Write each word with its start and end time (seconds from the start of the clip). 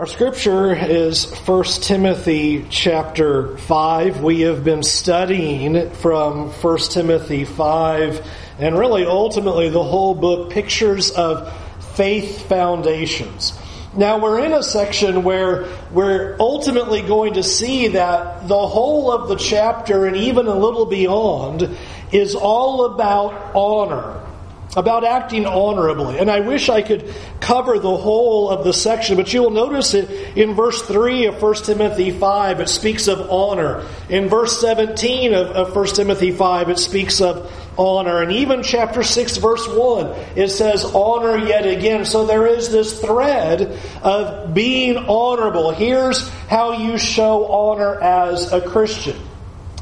Our 0.00 0.06
scripture 0.06 0.74
is 0.74 1.30
1 1.30 1.64
Timothy 1.82 2.64
chapter 2.70 3.58
5. 3.58 4.22
We 4.22 4.40
have 4.40 4.64
been 4.64 4.82
studying 4.82 5.90
from 5.90 6.52
1 6.52 6.78
Timothy 6.78 7.44
5 7.44 8.26
and 8.58 8.78
really 8.78 9.04
ultimately 9.04 9.68
the 9.68 9.82
whole 9.82 10.14
book 10.14 10.52
pictures 10.52 11.10
of 11.10 11.52
faith 11.96 12.48
foundations. 12.48 13.52
Now 13.94 14.18
we're 14.18 14.42
in 14.42 14.54
a 14.54 14.62
section 14.62 15.22
where 15.22 15.66
we're 15.90 16.34
ultimately 16.40 17.02
going 17.02 17.34
to 17.34 17.42
see 17.42 17.88
that 17.88 18.48
the 18.48 18.66
whole 18.66 19.12
of 19.12 19.28
the 19.28 19.36
chapter 19.36 20.06
and 20.06 20.16
even 20.16 20.46
a 20.46 20.54
little 20.54 20.86
beyond 20.86 21.76
is 22.10 22.34
all 22.34 22.86
about 22.86 23.54
honor 23.54 24.29
about 24.76 25.04
acting 25.04 25.46
honorably. 25.46 26.18
And 26.18 26.30
I 26.30 26.40
wish 26.40 26.68
I 26.68 26.82
could 26.82 27.12
cover 27.40 27.78
the 27.78 27.96
whole 27.96 28.50
of 28.50 28.64
the 28.64 28.72
section, 28.72 29.16
but 29.16 29.32
you 29.32 29.42
will 29.42 29.50
notice 29.50 29.94
it 29.94 30.36
in 30.36 30.54
verse 30.54 30.80
3 30.82 31.26
of 31.26 31.42
1 31.42 31.54
Timothy 31.56 32.12
5, 32.12 32.60
it 32.60 32.68
speaks 32.68 33.08
of 33.08 33.30
honor. 33.30 33.84
In 34.08 34.28
verse 34.28 34.60
17 34.60 35.34
of, 35.34 35.48
of 35.48 35.74
1 35.74 35.86
Timothy 35.86 36.30
5, 36.30 36.70
it 36.70 36.78
speaks 36.78 37.20
of 37.20 37.52
honor. 37.76 38.22
And 38.22 38.30
even 38.30 38.62
chapter 38.62 39.02
6, 39.02 39.38
verse 39.38 39.66
1, 39.66 40.06
it 40.36 40.50
says 40.50 40.84
honor 40.84 41.36
yet 41.36 41.66
again. 41.66 42.04
So 42.04 42.26
there 42.26 42.46
is 42.46 42.70
this 42.70 43.00
thread 43.00 43.76
of 44.02 44.54
being 44.54 44.96
honorable. 44.96 45.72
Here's 45.72 46.28
how 46.48 46.78
you 46.78 46.96
show 46.96 47.46
honor 47.46 48.00
as 48.00 48.52
a 48.52 48.60
Christian. 48.60 49.16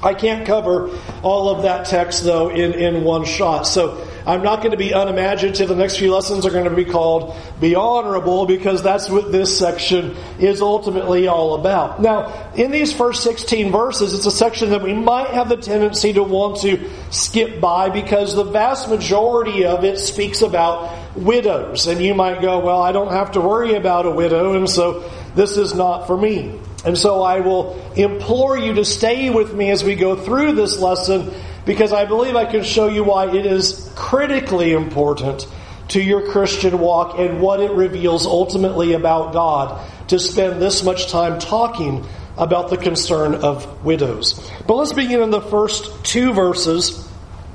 I 0.03 0.15
can't 0.15 0.47
cover 0.47 0.97
all 1.23 1.51
of 1.51 1.63
that 1.63 1.87
text, 1.87 2.23
though, 2.23 2.51
in, 2.51 2.73
in 2.73 3.05
one 3.05 3.25
shot. 3.25 3.67
So 3.67 4.08
I'm 4.29 4.43
not 4.43 4.59
going 4.59 4.73
to 4.73 4.77
be 4.77 4.93
unimaginative. 4.93 5.71
The 5.71 5.75
next 5.75 5.97
few 5.97 6.13
lessons 6.13 6.45
are 6.45 6.51
going 6.51 6.69
to 6.69 6.77
be 6.77 6.85
called 6.85 7.35
Be 7.61 7.75
Honorable 7.75 8.45
because 8.45 8.83
that's 8.83 9.09
what 9.09 9.33
this 9.33 9.59
section 9.59 10.17
is 10.39 10.61
ultimately 10.61 11.29
all 11.29 11.55
about. 11.55 12.03
Now, 12.03 12.53
in 12.55 12.71
these 12.71 12.93
first 12.93 13.23
16 13.25 13.73
verses, 13.73 14.13
it's 14.13 14.27
a 14.27 14.31
section 14.31 14.69
that 14.71 14.83
we 14.83 14.93
might 14.93 15.29
have 15.29 15.49
the 15.49 15.57
tendency 15.57 16.13
to 16.13 16.23
want 16.23 16.61
to 16.61 16.91
skip 17.11 17.59
by 17.59 17.89
because 17.89 18.35
the 18.35 18.45
vast 18.45 18.91
majority 18.91 19.65
of 19.65 19.83
it 19.83 19.99
speaks 19.99 20.43
about 20.43 20.95
widows. 21.17 21.87
And 21.87 21.99
you 21.99 22.15
might 22.15 22.43
go, 22.43 22.59
well, 22.59 22.83
I 22.83 22.93
don't 22.93 23.13
have 23.13 23.33
to 23.33 23.41
worry 23.41 23.77
about 23.77 24.05
a 24.05 24.11
widow, 24.11 24.53
and 24.53 24.69
so 24.69 25.11
this 25.37 25.57
is 25.57 25.75
not 25.75 26.07
for 26.07 26.19
me. 26.19 26.61
And 26.85 26.99
so 26.99 27.23
I 27.23 27.41
will 27.41 27.81
implore 27.97 28.59
you 28.59 28.75
to 28.75 28.85
stay 28.85 29.31
with 29.31 29.55
me 29.55 29.71
as 29.71 29.83
we 29.83 29.95
go 29.95 30.17
through 30.17 30.53
this 30.53 30.79
lesson 30.79 31.33
because 31.69 31.93
I 31.93 32.07
believe 32.07 32.35
I 32.35 32.47
can 32.47 32.65
show 32.65 32.89
you 32.89 33.05
why 33.05 33.29
it 33.29 33.45
is 33.45 33.93
critically 33.95 34.73
important 34.73 35.47
to 35.89 36.01
your 36.03 36.31
Christian 36.31 36.79
walk 36.79 37.19
and 37.19 37.43
what 37.43 37.61
it 37.61 37.73
reveals 37.73 38.25
ultimately 38.25 38.95
about 38.95 39.35
God 39.35 39.79
to 40.09 40.19
spend 40.19 40.63
this 40.63 40.83
much 40.83 41.09
time 41.09 41.39
talking 41.39 42.07
about 42.39 42.71
the 42.71 42.79
concern 42.79 43.35
of 43.35 43.85
widows. 43.85 44.51
But 44.67 44.77
let's 44.77 44.95
begin 44.95 45.21
in 45.21 45.29
the 45.29 45.43
first 45.43 46.07
two 46.07 46.33
verses 46.33 47.07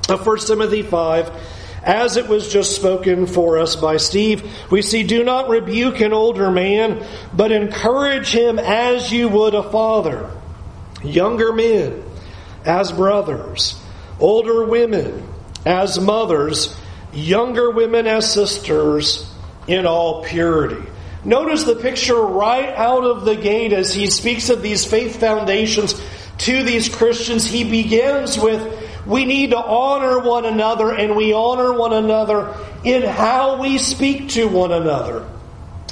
of 0.08 0.24
1 0.24 0.38
Timothy 0.46 0.82
5 0.82 1.32
as 1.82 2.16
it 2.16 2.28
was 2.28 2.52
just 2.52 2.76
spoken 2.76 3.26
for 3.26 3.58
us 3.58 3.74
by 3.74 3.96
Steve, 3.96 4.48
we 4.70 4.80
see 4.80 5.02
do 5.02 5.24
not 5.24 5.48
rebuke 5.48 6.00
an 6.00 6.12
older 6.12 6.52
man, 6.52 7.04
but 7.32 7.50
encourage 7.50 8.32
him 8.32 8.60
as 8.60 9.10
you 9.10 9.28
would 9.28 9.54
a 9.54 9.64
father. 9.64 10.30
Younger 11.02 11.52
men 11.52 12.00
as 12.64 12.92
brothers, 12.92 13.80
older 14.24 14.64
women 14.64 15.22
as 15.66 16.00
mothers, 16.00 16.74
younger 17.12 17.70
women 17.70 18.06
as 18.06 18.32
sisters 18.32 19.30
in 19.66 19.84
all 19.84 20.24
purity. 20.24 20.82
Notice 21.26 21.64
the 21.64 21.76
picture 21.76 22.22
right 22.22 22.70
out 22.70 23.04
of 23.04 23.26
the 23.26 23.36
gate 23.36 23.74
as 23.74 23.92
he 23.92 24.06
speaks 24.06 24.48
of 24.48 24.62
these 24.62 24.86
faith 24.86 25.20
foundations 25.20 26.00
to 26.38 26.62
these 26.62 26.88
Christians. 26.88 27.44
He 27.44 27.64
begins 27.64 28.38
with 28.38 28.62
we 29.04 29.26
need 29.26 29.50
to 29.50 29.58
honor 29.58 30.20
one 30.20 30.46
another, 30.46 30.90
and 30.90 31.14
we 31.14 31.34
honor 31.34 31.74
one 31.74 31.92
another 31.92 32.56
in 32.82 33.02
how 33.02 33.60
we 33.60 33.76
speak 33.76 34.30
to 34.30 34.48
one 34.48 34.72
another. 34.72 35.28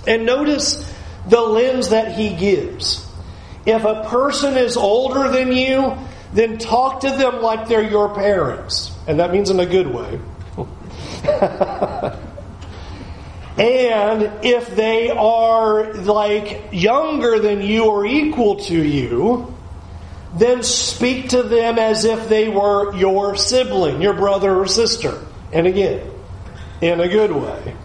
And 0.06 0.24
notice 0.24 0.90
the 1.28 1.42
lens 1.42 1.90
that 1.90 2.16
he 2.16 2.34
gives. 2.34 3.06
If 3.66 3.84
a 3.84 4.08
person 4.08 4.56
is 4.56 4.78
older 4.78 5.28
than 5.28 5.52
you, 5.52 5.98
then 6.32 6.58
talk 6.58 7.00
to 7.00 7.10
them 7.10 7.42
like 7.42 7.68
they're 7.68 7.88
your 7.88 8.14
parents. 8.14 8.96
And 9.06 9.20
that 9.20 9.32
means 9.32 9.50
in 9.50 9.60
a 9.60 9.66
good 9.66 9.86
way. 9.86 10.20
and 13.58 14.44
if 14.44 14.74
they 14.74 15.10
are 15.10 15.92
like 15.94 16.68
younger 16.72 17.38
than 17.38 17.60
you 17.60 17.84
or 17.84 18.06
equal 18.06 18.56
to 18.56 18.82
you, 18.82 19.54
then 20.34 20.62
speak 20.62 21.28
to 21.30 21.42
them 21.42 21.78
as 21.78 22.04
if 22.04 22.28
they 22.28 22.48
were 22.48 22.94
your 22.96 23.36
sibling, 23.36 24.00
your 24.00 24.14
brother 24.14 24.56
or 24.56 24.66
sister. 24.66 25.20
And 25.52 25.66
again, 25.66 26.10
in 26.80 27.00
a 27.00 27.08
good 27.08 27.30
way. 27.30 27.76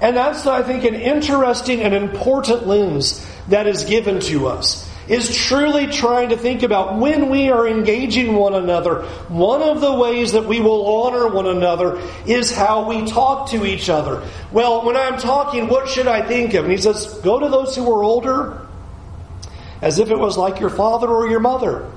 And 0.00 0.16
that's, 0.16 0.46
I 0.46 0.62
think, 0.62 0.84
an 0.84 0.94
interesting 0.94 1.82
and 1.82 1.94
important 1.94 2.66
lens 2.66 3.26
that 3.48 3.66
is 3.66 3.84
given 3.84 4.20
to 4.20 4.46
us. 4.46 4.89
Is 5.10 5.36
truly 5.36 5.88
trying 5.88 6.28
to 6.28 6.36
think 6.36 6.62
about 6.62 6.96
when 6.96 7.30
we 7.30 7.50
are 7.50 7.66
engaging 7.66 8.36
one 8.36 8.54
another, 8.54 9.02
one 9.26 9.60
of 9.60 9.80
the 9.80 9.92
ways 9.92 10.32
that 10.32 10.46
we 10.46 10.60
will 10.60 10.86
honor 10.86 11.26
one 11.26 11.48
another 11.48 12.00
is 12.26 12.54
how 12.54 12.88
we 12.88 13.04
talk 13.06 13.50
to 13.50 13.66
each 13.66 13.90
other. 13.90 14.22
Well, 14.52 14.86
when 14.86 14.96
I'm 14.96 15.18
talking, 15.18 15.66
what 15.66 15.88
should 15.88 16.06
I 16.06 16.22
think 16.22 16.54
of? 16.54 16.64
And 16.64 16.72
he 16.72 16.78
says, 16.78 17.12
go 17.24 17.40
to 17.40 17.48
those 17.48 17.74
who 17.74 17.92
are 17.92 18.04
older 18.04 18.68
as 19.82 19.98
if 19.98 20.12
it 20.12 20.16
was 20.16 20.38
like 20.38 20.60
your 20.60 20.70
father 20.70 21.08
or 21.08 21.28
your 21.28 21.40
mother. 21.40 21.90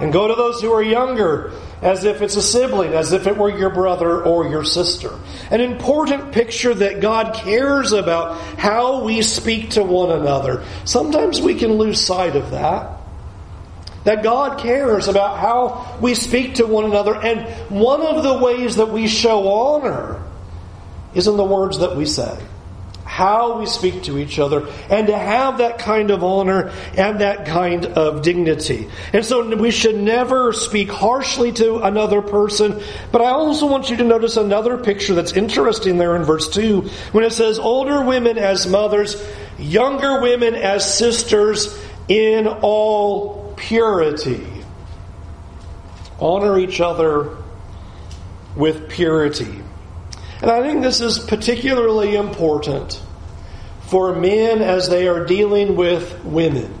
And 0.00 0.12
go 0.12 0.26
to 0.26 0.34
those 0.34 0.60
who 0.60 0.72
are 0.72 0.82
younger 0.82 1.52
as 1.82 2.04
if 2.04 2.20
it's 2.20 2.36
a 2.36 2.42
sibling, 2.42 2.92
as 2.92 3.12
if 3.12 3.26
it 3.26 3.36
were 3.36 3.56
your 3.56 3.70
brother 3.70 4.22
or 4.22 4.48
your 4.48 4.64
sister. 4.64 5.18
An 5.50 5.60
important 5.60 6.32
picture 6.32 6.74
that 6.74 7.00
God 7.00 7.34
cares 7.34 7.92
about 7.92 8.38
how 8.58 9.04
we 9.04 9.22
speak 9.22 9.70
to 9.70 9.82
one 9.82 10.10
another. 10.10 10.64
Sometimes 10.84 11.40
we 11.40 11.54
can 11.54 11.72
lose 11.72 12.00
sight 12.00 12.36
of 12.36 12.50
that. 12.50 12.98
That 14.04 14.22
God 14.22 14.58
cares 14.58 15.08
about 15.08 15.38
how 15.38 15.98
we 16.00 16.14
speak 16.14 16.56
to 16.56 16.66
one 16.66 16.84
another. 16.84 17.14
And 17.14 17.46
one 17.70 18.02
of 18.02 18.22
the 18.22 18.38
ways 18.38 18.76
that 18.76 18.90
we 18.90 19.08
show 19.08 19.48
honor 19.48 20.22
is 21.14 21.26
in 21.26 21.36
the 21.36 21.44
words 21.44 21.78
that 21.78 21.96
we 21.96 22.06
say 22.06 22.38
how 23.20 23.58
we 23.58 23.66
speak 23.66 24.02
to 24.04 24.16
each 24.16 24.38
other, 24.38 24.66
and 24.88 25.08
to 25.08 25.18
have 25.18 25.58
that 25.58 25.78
kind 25.78 26.10
of 26.10 26.24
honor 26.24 26.72
and 26.96 27.20
that 27.20 27.44
kind 27.44 27.84
of 27.84 28.22
dignity. 28.22 28.88
And 29.12 29.22
so 29.26 29.54
we 29.56 29.70
should 29.70 29.96
never 29.96 30.54
speak 30.54 30.90
harshly 30.90 31.52
to 31.52 31.80
another 31.80 32.22
person. 32.22 32.80
But 33.12 33.20
I 33.20 33.32
also 33.32 33.66
want 33.66 33.90
you 33.90 33.98
to 33.98 34.04
notice 34.04 34.38
another 34.38 34.78
picture 34.78 35.14
that's 35.14 35.32
interesting 35.32 35.98
there 35.98 36.16
in 36.16 36.22
verse 36.22 36.48
2 36.48 36.80
when 37.12 37.22
it 37.24 37.34
says, 37.34 37.58
Older 37.58 38.02
women 38.02 38.38
as 38.38 38.66
mothers, 38.66 39.22
younger 39.58 40.22
women 40.22 40.54
as 40.54 40.96
sisters 40.96 41.78
in 42.08 42.46
all 42.46 43.52
purity. 43.54 44.46
Honor 46.18 46.58
each 46.58 46.80
other 46.80 47.36
with 48.56 48.88
purity. 48.88 49.60
And 50.40 50.50
I 50.50 50.62
think 50.62 50.80
this 50.80 51.02
is 51.02 51.18
particularly 51.18 52.16
important 52.16 52.98
for 53.90 54.14
men 54.14 54.62
as 54.62 54.88
they 54.88 55.08
are 55.08 55.26
dealing 55.26 55.76
with 55.76 56.24
women 56.24 56.80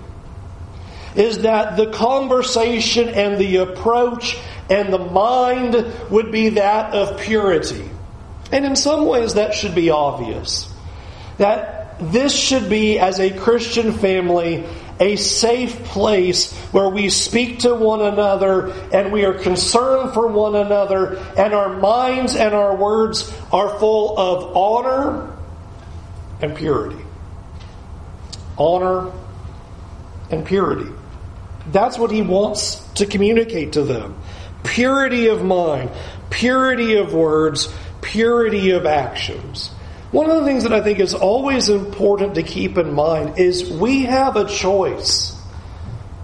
is 1.14 1.42
that 1.42 1.76
the 1.76 1.90
conversation 1.90 3.08
and 3.08 3.38
the 3.38 3.56
approach 3.56 4.38
and 4.68 4.92
the 4.92 4.98
mind 4.98 5.74
would 6.10 6.30
be 6.30 6.50
that 6.50 6.94
of 6.94 7.20
purity. 7.20 7.90
And 8.52 8.64
in 8.64 8.76
some 8.76 9.06
ways, 9.06 9.34
that 9.34 9.54
should 9.54 9.74
be 9.74 9.90
obvious. 9.90 10.72
That 11.38 11.98
this 11.98 12.34
should 12.34 12.68
be, 12.68 12.98
as 12.98 13.18
a 13.18 13.30
Christian 13.30 13.92
family, 13.92 14.64
a 15.00 15.16
safe 15.16 15.82
place 15.84 16.52
where 16.72 16.88
we 16.88 17.08
speak 17.08 17.60
to 17.60 17.74
one 17.74 18.02
another 18.02 18.70
and 18.92 19.12
we 19.12 19.24
are 19.24 19.34
concerned 19.34 20.12
for 20.12 20.28
one 20.28 20.54
another, 20.54 21.16
and 21.36 21.54
our 21.54 21.76
minds 21.76 22.36
and 22.36 22.54
our 22.54 22.76
words 22.76 23.32
are 23.52 23.78
full 23.78 24.18
of 24.18 24.56
honor 24.56 25.36
and 26.40 26.56
purity. 26.56 27.04
Honor 28.60 29.10
and 30.30 30.44
purity. 30.44 30.90
That's 31.72 31.98
what 31.98 32.10
he 32.10 32.20
wants 32.20 32.76
to 32.94 33.06
communicate 33.06 33.72
to 33.72 33.82
them. 33.82 34.20
Purity 34.62 35.28
of 35.28 35.42
mind, 35.42 35.90
purity 36.28 36.96
of 36.96 37.14
words, 37.14 37.72
purity 38.02 38.72
of 38.72 38.84
actions. 38.84 39.68
One 40.12 40.28
of 40.28 40.40
the 40.40 40.44
things 40.44 40.64
that 40.64 40.74
I 40.74 40.82
think 40.82 41.00
is 41.00 41.14
always 41.14 41.70
important 41.70 42.34
to 42.34 42.42
keep 42.42 42.76
in 42.76 42.92
mind 42.92 43.38
is 43.38 43.70
we 43.70 44.02
have 44.02 44.36
a 44.36 44.46
choice 44.46 45.34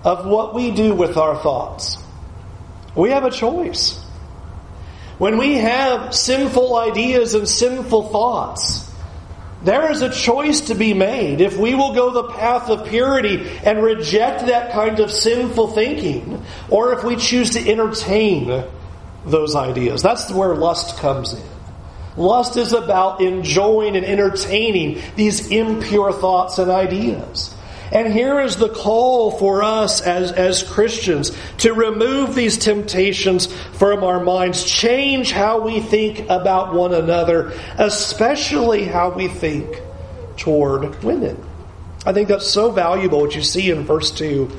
of 0.04 0.26
what 0.26 0.54
we 0.54 0.72
do 0.72 0.94
with 0.94 1.16
our 1.16 1.36
thoughts. 1.36 1.96
We 2.94 3.10
have 3.10 3.24
a 3.24 3.30
choice. 3.30 3.98
When 5.18 5.38
we 5.38 5.54
have 5.54 6.14
sinful 6.14 6.76
ideas 6.76 7.34
and 7.34 7.48
sinful 7.48 8.10
thoughts, 8.10 8.85
There 9.62 9.90
is 9.90 10.02
a 10.02 10.10
choice 10.10 10.62
to 10.62 10.74
be 10.74 10.94
made. 10.94 11.40
If 11.40 11.56
we 11.56 11.74
will 11.74 11.94
go 11.94 12.10
the 12.10 12.24
path 12.24 12.68
of 12.68 12.86
purity 12.88 13.48
and 13.64 13.82
reject 13.82 14.46
that 14.46 14.72
kind 14.72 15.00
of 15.00 15.10
sinful 15.10 15.68
thinking, 15.68 16.44
or 16.68 16.92
if 16.92 17.02
we 17.02 17.16
choose 17.16 17.50
to 17.50 17.70
entertain 17.70 18.64
those 19.24 19.56
ideas. 19.56 20.02
That's 20.02 20.30
where 20.30 20.54
lust 20.54 20.98
comes 20.98 21.32
in. 21.32 21.42
Lust 22.16 22.56
is 22.56 22.72
about 22.72 23.20
enjoying 23.20 23.96
and 23.96 24.06
entertaining 24.06 25.02
these 25.16 25.50
impure 25.50 26.12
thoughts 26.12 26.58
and 26.58 26.70
ideas. 26.70 27.54
And 27.92 28.12
here 28.12 28.40
is 28.40 28.56
the 28.56 28.68
call 28.68 29.30
for 29.30 29.62
us 29.62 30.00
as, 30.00 30.32
as 30.32 30.62
Christians 30.62 31.36
to 31.58 31.72
remove 31.72 32.34
these 32.34 32.58
temptations 32.58 33.46
from 33.46 34.02
our 34.02 34.22
minds, 34.22 34.64
change 34.64 35.30
how 35.30 35.60
we 35.60 35.80
think 35.80 36.28
about 36.28 36.74
one 36.74 36.92
another, 36.92 37.52
especially 37.78 38.84
how 38.84 39.10
we 39.10 39.28
think 39.28 39.80
toward 40.36 41.02
women. 41.04 41.42
I 42.04 42.12
think 42.12 42.28
that's 42.28 42.46
so 42.46 42.70
valuable 42.70 43.20
what 43.20 43.34
you 43.34 43.42
see 43.42 43.70
in 43.70 43.84
verse 43.84 44.10
2 44.10 44.50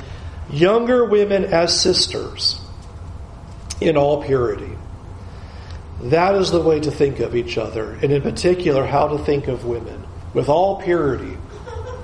younger 0.50 1.06
women 1.06 1.46
as 1.46 1.78
sisters 1.80 2.60
in 3.82 3.98
all 3.98 4.24
purity. 4.24 4.78
That 6.04 6.36
is 6.36 6.52
the 6.52 6.62
way 6.62 6.80
to 6.80 6.92
think 6.92 7.20
of 7.20 7.36
each 7.36 7.58
other, 7.58 7.94
and 8.02 8.12
in 8.12 8.22
particular, 8.22 8.86
how 8.86 9.10
to 9.10 9.18
think 9.18 9.48
of 9.48 9.66
women 9.66 10.06
with 10.34 10.48
all 10.48 10.82
purity 10.82 11.37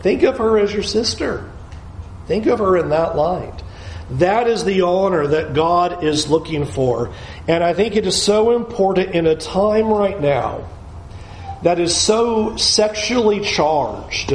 Think 0.04 0.24
of 0.24 0.38
her 0.38 0.60
as 0.60 0.74
your 0.74 0.84
sister. 0.84 1.50
Think 2.28 2.46
of 2.46 2.60
her 2.60 2.78
in 2.78 2.90
that 2.90 3.16
light. 3.16 3.64
That 4.12 4.48
is 4.48 4.66
the 4.66 4.82
honor 4.82 5.28
that 5.28 5.54
God 5.54 6.04
is 6.04 6.30
looking 6.30 6.66
for. 6.66 7.14
And 7.48 7.64
I 7.64 7.74
think 7.74 7.96
it 7.96 8.06
is 8.06 8.22
so 8.22 8.56
important 8.56 9.16
in 9.16 9.26
a 9.26 9.36
time 9.36 9.88
right 9.88 10.20
now 10.20 10.68
that 11.64 11.80
is 11.80 11.96
so 11.96 12.58
sexually 12.58 13.40
charged, 13.40 14.32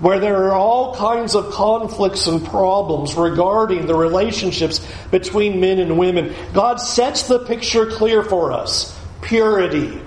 where 0.00 0.18
there 0.18 0.46
are 0.46 0.52
all 0.52 0.96
kinds 0.96 1.36
of 1.36 1.52
conflicts 1.52 2.26
and 2.26 2.44
problems 2.44 3.14
regarding 3.14 3.86
the 3.86 3.94
relationships 3.94 4.84
between 5.12 5.60
men 5.60 5.78
and 5.78 5.96
women. 5.96 6.34
God 6.52 6.80
sets 6.80 7.28
the 7.28 7.38
picture 7.38 7.86
clear 7.86 8.24
for 8.24 8.50
us 8.52 8.98
purity, 9.22 10.00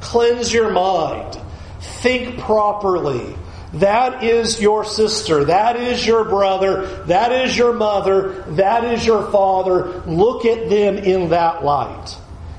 cleanse 0.00 0.52
your 0.52 0.70
mind, 0.70 1.40
think 1.80 2.38
properly 2.38 3.34
that 3.74 4.24
is 4.24 4.60
your 4.60 4.84
sister. 4.84 5.44
That 5.44 5.76
is 5.76 6.06
your 6.06 6.24
brother. 6.24 6.86
That 7.04 7.32
is 7.32 7.56
your 7.56 7.72
mother. 7.72 8.42
That 8.52 8.84
is 8.84 9.04
your 9.04 9.30
father. 9.30 10.00
Look 10.06 10.46
at 10.46 10.70
them 10.70 10.96
in 10.96 11.30
that 11.30 11.64
light. 11.64 12.16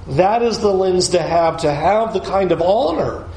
That 0.09 0.41
is 0.43 0.59
the 0.59 0.71
lens 0.71 1.09
to 1.09 1.21
have, 1.21 1.57
to 1.61 1.73
have 1.73 2.13
the 2.13 2.19
kind 2.19 2.51
of 2.51 2.61
honor 2.61 3.27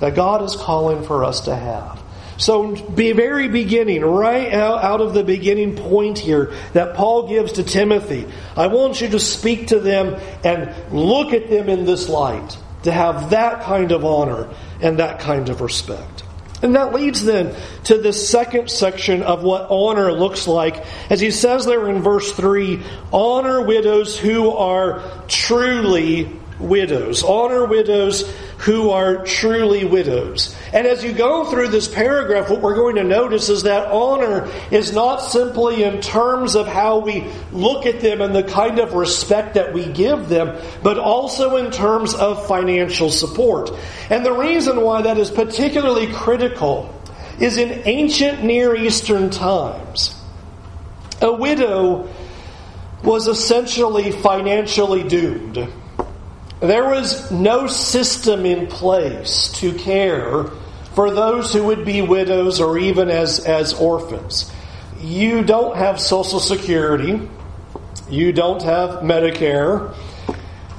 that 0.00 0.14
God 0.14 0.42
is 0.42 0.56
calling 0.56 1.04
for 1.04 1.24
us 1.24 1.42
to 1.42 1.54
have. 1.54 2.02
So, 2.36 2.74
be 2.74 3.12
very 3.12 3.48
beginning, 3.48 4.00
right 4.00 4.50
out, 4.50 5.02
of 5.02 5.12
the 5.12 5.22
beginning 5.22 5.76
point 5.76 6.18
here 6.18 6.54
that 6.72 6.96
Paul 6.96 7.28
gives 7.28 7.52
to 7.52 7.62
Timothy, 7.62 8.26
I 8.56 8.68
want 8.68 9.02
you 9.02 9.08
to 9.08 9.20
speak 9.20 9.68
to 9.68 9.78
them 9.78 10.18
and 10.42 10.74
look 10.90 11.34
at 11.34 11.50
them 11.50 11.68
in 11.68 11.84
this 11.84 12.08
light, 12.08 12.56
to 12.84 12.92
have 12.92 13.30
that 13.30 13.62
kind 13.62 13.92
of 13.92 14.06
honor 14.06 14.48
and 14.80 15.00
that 15.00 15.20
kind 15.20 15.50
of 15.50 15.60
respect. 15.60 16.22
And 16.62 16.74
that 16.76 16.92
leads 16.92 17.24
then 17.24 17.54
to 17.84 17.98
the 17.98 18.12
second 18.12 18.70
section 18.70 19.22
of 19.22 19.42
what 19.42 19.68
honor 19.70 20.12
looks 20.12 20.46
like. 20.46 20.84
As 21.08 21.20
he 21.20 21.30
says 21.30 21.64
there 21.64 21.88
in 21.88 22.02
verse 22.02 22.32
3, 22.32 22.82
honor 23.12 23.62
widows 23.62 24.18
who 24.18 24.50
are 24.50 25.02
truly 25.26 26.39
widows. 26.60 27.24
Honor 27.24 27.64
widows 27.64 28.30
who 28.58 28.90
are 28.90 29.24
truly 29.24 29.84
widows. 29.84 30.54
And 30.72 30.86
as 30.86 31.02
you 31.02 31.12
go 31.12 31.46
through 31.46 31.68
this 31.68 31.88
paragraph, 31.88 32.50
what 32.50 32.60
we're 32.60 32.74
going 32.74 32.96
to 32.96 33.04
notice 33.04 33.48
is 33.48 33.62
that 33.62 33.90
honor 33.90 34.50
is 34.70 34.92
not 34.92 35.18
simply 35.18 35.82
in 35.82 36.00
terms 36.02 36.54
of 36.54 36.66
how 36.66 36.98
we 36.98 37.26
look 37.52 37.86
at 37.86 38.00
them 38.00 38.20
and 38.20 38.34
the 38.34 38.42
kind 38.42 38.78
of 38.78 38.92
respect 38.92 39.54
that 39.54 39.72
we 39.72 39.86
give 39.86 40.28
them, 40.28 40.60
but 40.82 40.98
also 40.98 41.56
in 41.56 41.70
terms 41.70 42.12
of 42.14 42.46
financial 42.46 43.10
support. 43.10 43.70
And 44.10 44.24
the 44.24 44.32
reason 44.32 44.82
why 44.82 45.02
that 45.02 45.16
is 45.16 45.30
particularly 45.30 46.12
critical 46.12 46.94
is 47.40 47.56
in 47.56 47.82
ancient 47.86 48.44
Near 48.44 48.76
Eastern 48.76 49.30
times, 49.30 50.14
a 51.22 51.32
widow 51.32 52.08
was 53.02 53.26
essentially 53.26 54.12
financially 54.12 55.02
doomed. 55.02 55.72
There 56.60 56.84
was 56.84 57.30
no 57.30 57.66
system 57.66 58.44
in 58.44 58.66
place 58.66 59.50
to 59.60 59.72
care 59.72 60.44
for 60.94 61.10
those 61.10 61.52
who 61.54 61.64
would 61.64 61.86
be 61.86 62.02
widows 62.02 62.60
or 62.60 62.78
even 62.78 63.08
as, 63.08 63.40
as 63.40 63.72
orphans. 63.72 64.52
You 65.00 65.42
don't 65.42 65.74
have 65.76 65.98
Social 65.98 66.38
Security. 66.38 67.26
You 68.10 68.32
don't 68.32 68.62
have 68.62 69.00
Medicare. 69.00 69.94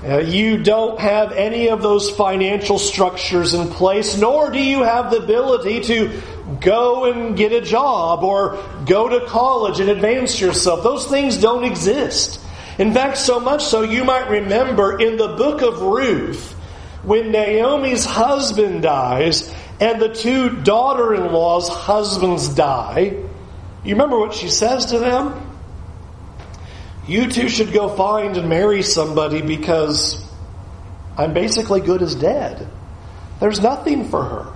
Uh, 0.04 0.20
you 0.20 0.62
don't 0.62 1.00
have 1.00 1.32
any 1.32 1.70
of 1.70 1.82
those 1.82 2.12
financial 2.12 2.78
structures 2.78 3.54
in 3.56 3.68
place, 3.68 4.18
nor 4.18 4.52
do 4.52 4.60
you 4.60 4.84
have 4.84 5.10
the 5.10 5.18
ability 5.18 5.80
to 5.82 6.22
go 6.60 7.06
and 7.06 7.36
get 7.36 7.52
a 7.52 7.62
job 7.62 8.24
or 8.24 8.58
go 8.86 9.10
to 9.10 9.26
college 9.28 9.80
and 9.80 9.90
advance 9.90 10.40
yourself. 10.40 10.84
Those 10.84 11.08
things 11.08 11.38
don't 11.38 11.64
exist. 11.64 12.40
In 12.82 12.96
fact, 12.96 13.18
so 13.18 13.40
much 13.40 13.64
so 13.64 13.84
you 13.84 14.04
might 14.04 14.28
remember 14.28 15.00
in 15.00 15.16
the 15.16 15.28
book 15.28 15.62
of 15.62 15.82
Ruth, 15.82 16.54
when 17.04 17.32
Naomi's 17.32 18.06
husband 18.06 18.82
dies 18.82 19.54
and 19.80 20.02
the 20.02 20.10
two 20.10 20.64
daughter 20.64 21.14
in 21.14 21.32
law's 21.32 21.70
husbands 21.70 22.50
die, 22.50 23.18
you 23.84 23.94
remember 23.94 24.18
what 24.18 24.34
she 24.34 24.50
says 24.50 24.88
to 24.88 24.98
them? 24.98 25.60
You 27.06 27.30
two 27.30 27.50
should 27.50 27.72
go 27.72 27.96
find 27.96 28.36
and 28.36 28.50
marry 28.50 28.82
somebody 28.82 29.44
because 29.44 30.28
I'm 31.16 31.36
basically 31.36 31.82
good 31.82 32.02
as 32.02 32.16
dead. 32.16 32.68
There's 33.40 33.62
nothing 33.62 34.10
for 34.10 34.24
her. 34.24 34.54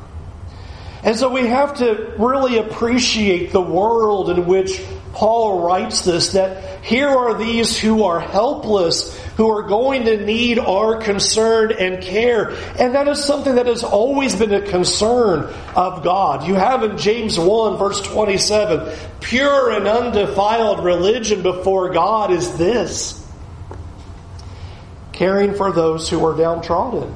And 1.03 1.15
so 1.15 1.29
we 1.29 1.45
have 1.45 1.77
to 1.77 2.15
really 2.17 2.57
appreciate 2.57 3.51
the 3.51 3.61
world 3.61 4.31
in 4.31 4.47
which 4.47 4.81
Paul 5.13 5.61
writes 5.61 6.01
this 6.01 6.31
that 6.31 6.74
here 6.85 7.09
are 7.09 7.33
these 7.33 7.79
who 7.79 8.03
are 8.03 8.19
helpless, 8.19 9.17
who 9.37 9.49
are 9.49 9.63
going 9.63 10.05
to 10.05 10.23
need 10.23 10.59
our 10.59 10.97
concern 10.97 11.71
and 11.71 12.03
care. 12.03 12.51
And 12.77 12.93
that 12.93 13.07
is 13.07 13.23
something 13.23 13.55
that 13.55 13.65
has 13.65 13.83
always 13.83 14.35
been 14.35 14.53
a 14.53 14.61
concern 14.61 15.51
of 15.75 16.03
God. 16.03 16.47
You 16.47 16.53
have 16.53 16.83
in 16.83 16.99
James 16.99 17.39
1 17.39 17.77
verse 17.77 18.01
27, 18.01 18.95
pure 19.19 19.71
and 19.71 19.87
undefiled 19.87 20.85
religion 20.85 21.41
before 21.41 21.89
God 21.89 22.29
is 22.29 22.55
this. 22.55 23.19
Caring 25.11 25.55
for 25.55 25.71
those 25.71 26.07
who 26.07 26.23
are 26.23 26.37
downtrodden. 26.37 27.15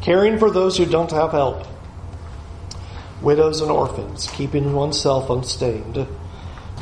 Caring 0.00 0.38
for 0.38 0.50
those 0.50 0.78
who 0.78 0.86
don't 0.86 1.10
have 1.10 1.32
help. 1.32 1.66
Widows 3.20 3.60
and 3.60 3.70
orphans, 3.70 4.26
keeping 4.30 4.72
oneself 4.72 5.28
unstained 5.28 6.08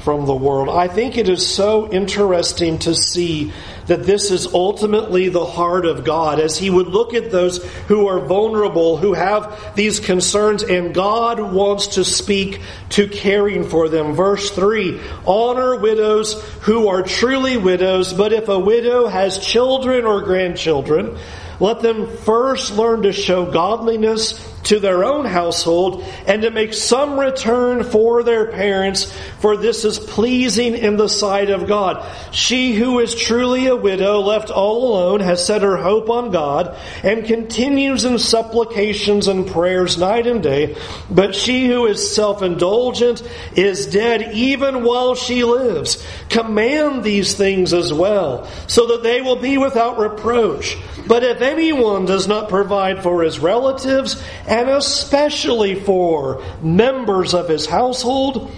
from 0.08 0.24
the 0.24 0.34
world. 0.34 0.70
I 0.70 0.88
think 0.88 1.18
it 1.18 1.28
is 1.28 1.46
so 1.46 1.92
interesting 1.92 2.78
to 2.78 2.94
see 2.94 3.52
that 3.88 4.04
this 4.04 4.30
is 4.30 4.46
ultimately 4.46 5.28
the 5.28 5.44
heart 5.44 5.84
of 5.84 6.02
God 6.02 6.40
as 6.40 6.56
He 6.56 6.70
would 6.70 6.86
look 6.86 7.12
at 7.12 7.30
those 7.30 7.62
who 7.88 8.08
are 8.08 8.18
vulnerable, 8.18 8.96
who 8.96 9.12
have 9.12 9.74
these 9.74 10.00
concerns, 10.00 10.62
and 10.62 10.94
God 10.94 11.52
wants 11.52 11.88
to 11.88 12.06
speak 12.06 12.62
to 12.88 13.06
caring 13.06 13.68
for 13.68 13.90
them. 13.90 14.14
Verse 14.14 14.50
3 14.50 14.98
Honor 15.26 15.76
widows 15.76 16.42
who 16.62 16.88
are 16.88 17.02
truly 17.02 17.58
widows, 17.58 18.14
but 18.14 18.32
if 18.32 18.48
a 18.48 18.58
widow 18.58 19.08
has 19.08 19.36
children 19.36 20.06
or 20.06 20.22
grandchildren, 20.22 21.18
let 21.60 21.82
them 21.82 22.16
first 22.16 22.74
learn 22.74 23.02
to 23.02 23.12
show 23.12 23.44
godliness 23.52 24.32
to 24.68 24.80
their 24.80 25.04
own 25.04 25.24
household 25.26 26.04
and 26.26 26.42
to 26.42 26.50
make 26.50 26.72
some 26.72 27.18
return 27.18 27.84
for 27.84 28.22
their 28.22 28.46
parents, 28.46 29.12
for 29.40 29.56
this 29.56 29.84
is 29.84 29.98
pleasing 29.98 30.74
in 30.74 30.96
the 30.96 31.08
sight 31.08 31.50
of 31.50 31.66
God. 31.66 32.04
She 32.32 32.74
who 32.74 32.98
is 33.00 33.14
truly 33.14 33.66
a 33.66 33.76
widow, 33.76 34.20
left 34.20 34.50
all 34.50 34.92
alone, 34.92 35.20
has 35.20 35.44
set 35.44 35.62
her 35.62 35.76
hope 35.76 36.10
on 36.10 36.30
God 36.30 36.76
and 37.02 37.24
continues 37.24 38.04
in 38.04 38.18
supplications 38.18 39.26
and 39.26 39.46
prayers 39.46 39.98
night 39.98 40.26
and 40.26 40.42
day. 40.42 40.76
But 41.10 41.34
she 41.34 41.66
who 41.66 41.86
is 41.86 42.14
self-indulgent 42.14 43.22
is 43.56 43.86
dead 43.86 44.34
even 44.34 44.84
while 44.84 45.14
she 45.14 45.44
lives. 45.44 46.04
Command 46.28 47.04
these 47.04 47.34
things 47.34 47.72
as 47.72 47.92
well, 47.92 48.46
so 48.66 48.86
that 48.88 49.02
they 49.02 49.22
will 49.22 49.36
be 49.36 49.56
without 49.56 49.98
reproach. 49.98 50.76
But 51.08 51.24
if 51.24 51.40
anyone 51.40 52.04
does 52.04 52.28
not 52.28 52.50
provide 52.50 53.02
for 53.02 53.22
his 53.22 53.38
relatives, 53.38 54.22
and 54.46 54.68
especially 54.68 55.74
for 55.74 56.44
members 56.62 57.32
of 57.32 57.48
his 57.48 57.64
household, 57.64 58.50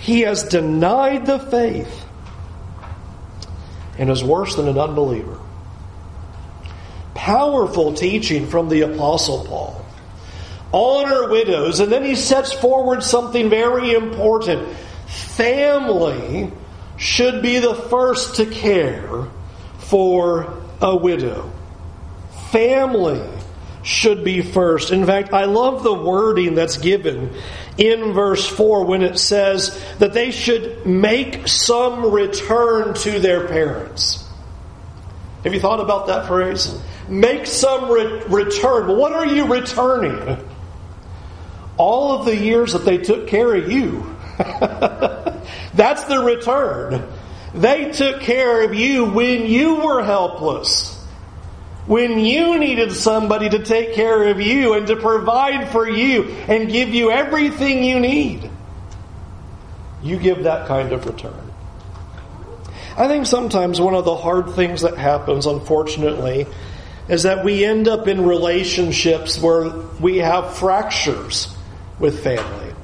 he 0.00 0.22
has 0.22 0.42
denied 0.42 1.26
the 1.26 1.38
faith 1.38 2.04
and 3.96 4.10
is 4.10 4.24
worse 4.24 4.56
than 4.56 4.66
an 4.66 4.76
unbeliever. 4.76 5.38
Powerful 7.14 7.94
teaching 7.94 8.48
from 8.48 8.68
the 8.68 8.80
Apostle 8.82 9.44
Paul. 9.44 9.84
honor 10.72 11.28
widows. 11.28 11.80
And 11.80 11.90
then 11.90 12.04
he 12.04 12.14
sets 12.14 12.52
forward 12.52 13.02
something 13.02 13.48
very 13.50 13.92
important. 13.92 14.68
Family 15.06 16.50
should 16.96 17.42
be 17.42 17.58
the 17.58 17.74
first 17.74 18.36
to 18.36 18.46
care 18.46 19.26
for 19.78 20.60
a 20.80 20.96
widow. 20.96 21.52
Family 22.50 23.22
should 23.82 24.24
be 24.24 24.42
first. 24.42 24.90
In 24.90 25.06
fact, 25.06 25.32
I 25.32 25.44
love 25.44 25.82
the 25.82 25.94
wording 25.94 26.54
that's 26.54 26.76
given 26.76 27.34
in 27.76 28.12
verse 28.12 28.46
4 28.46 28.84
when 28.84 29.02
it 29.02 29.18
says 29.18 29.82
that 29.98 30.12
they 30.12 30.30
should 30.30 30.86
make 30.86 31.48
some 31.48 32.10
return 32.10 32.94
to 32.94 33.18
their 33.20 33.48
parents. 33.48 34.24
Have 35.44 35.54
you 35.54 35.60
thought 35.60 35.80
about 35.80 36.08
that 36.08 36.26
phrase? 36.26 36.78
Make 37.08 37.46
some 37.46 37.90
re- 37.90 38.22
return. 38.28 38.96
What 38.96 39.12
are 39.12 39.26
you 39.26 39.46
returning? 39.46 40.44
All 41.76 42.18
of 42.18 42.26
the 42.26 42.36
years 42.36 42.72
that 42.72 42.84
they 42.84 42.98
took 42.98 43.28
care 43.28 43.54
of 43.54 43.70
you. 43.70 44.16
That's 44.38 46.04
the 46.04 46.20
return. 46.22 47.08
They 47.54 47.92
took 47.92 48.20
care 48.20 48.64
of 48.64 48.74
you 48.74 49.04
when 49.04 49.46
you 49.46 49.76
were 49.76 50.02
helpless. 50.02 50.97
When 51.88 52.18
you 52.18 52.58
needed 52.58 52.92
somebody 52.92 53.48
to 53.48 53.64
take 53.64 53.94
care 53.94 54.28
of 54.28 54.40
you 54.40 54.74
and 54.74 54.86
to 54.88 54.96
provide 54.96 55.70
for 55.70 55.88
you 55.88 56.24
and 56.46 56.70
give 56.70 56.90
you 56.90 57.10
everything 57.10 57.82
you 57.82 57.98
need. 57.98 58.50
You 60.02 60.18
give 60.18 60.44
that 60.44 60.68
kind 60.68 60.92
of 60.92 61.06
return. 61.06 61.50
I 62.96 63.08
think 63.08 63.24
sometimes 63.24 63.80
one 63.80 63.94
of 63.94 64.04
the 64.04 64.16
hard 64.16 64.50
things 64.50 64.82
that 64.82 64.98
happens, 64.98 65.46
unfortunately, 65.46 66.46
is 67.08 67.22
that 67.22 67.42
we 67.42 67.64
end 67.64 67.88
up 67.88 68.06
in 68.06 68.26
relationships 68.26 69.40
where 69.40 69.70
we 69.98 70.18
have 70.18 70.56
fractures 70.56 71.56
with 71.98 72.22
family. 72.22 72.74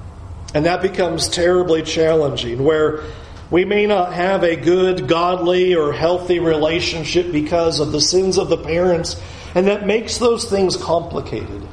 And 0.54 0.64
that 0.64 0.80
becomes 0.80 1.28
terribly 1.28 1.82
challenging, 1.82 2.64
where 2.64 3.02
we 3.50 3.64
may 3.64 3.86
not 3.86 4.12
have 4.14 4.42
a 4.42 4.56
good, 4.56 5.06
godly, 5.06 5.74
or 5.74 5.92
healthy 5.92 6.38
relationship 6.38 7.30
because 7.30 7.80
of 7.80 7.92
the 7.92 8.00
sins 8.00 8.38
of 8.38 8.48
the 8.48 8.56
parents, 8.56 9.20
and 9.54 9.66
that 9.66 9.86
makes 9.86 10.18
those 10.18 10.44
things 10.48 10.76
complicated. 10.76 11.66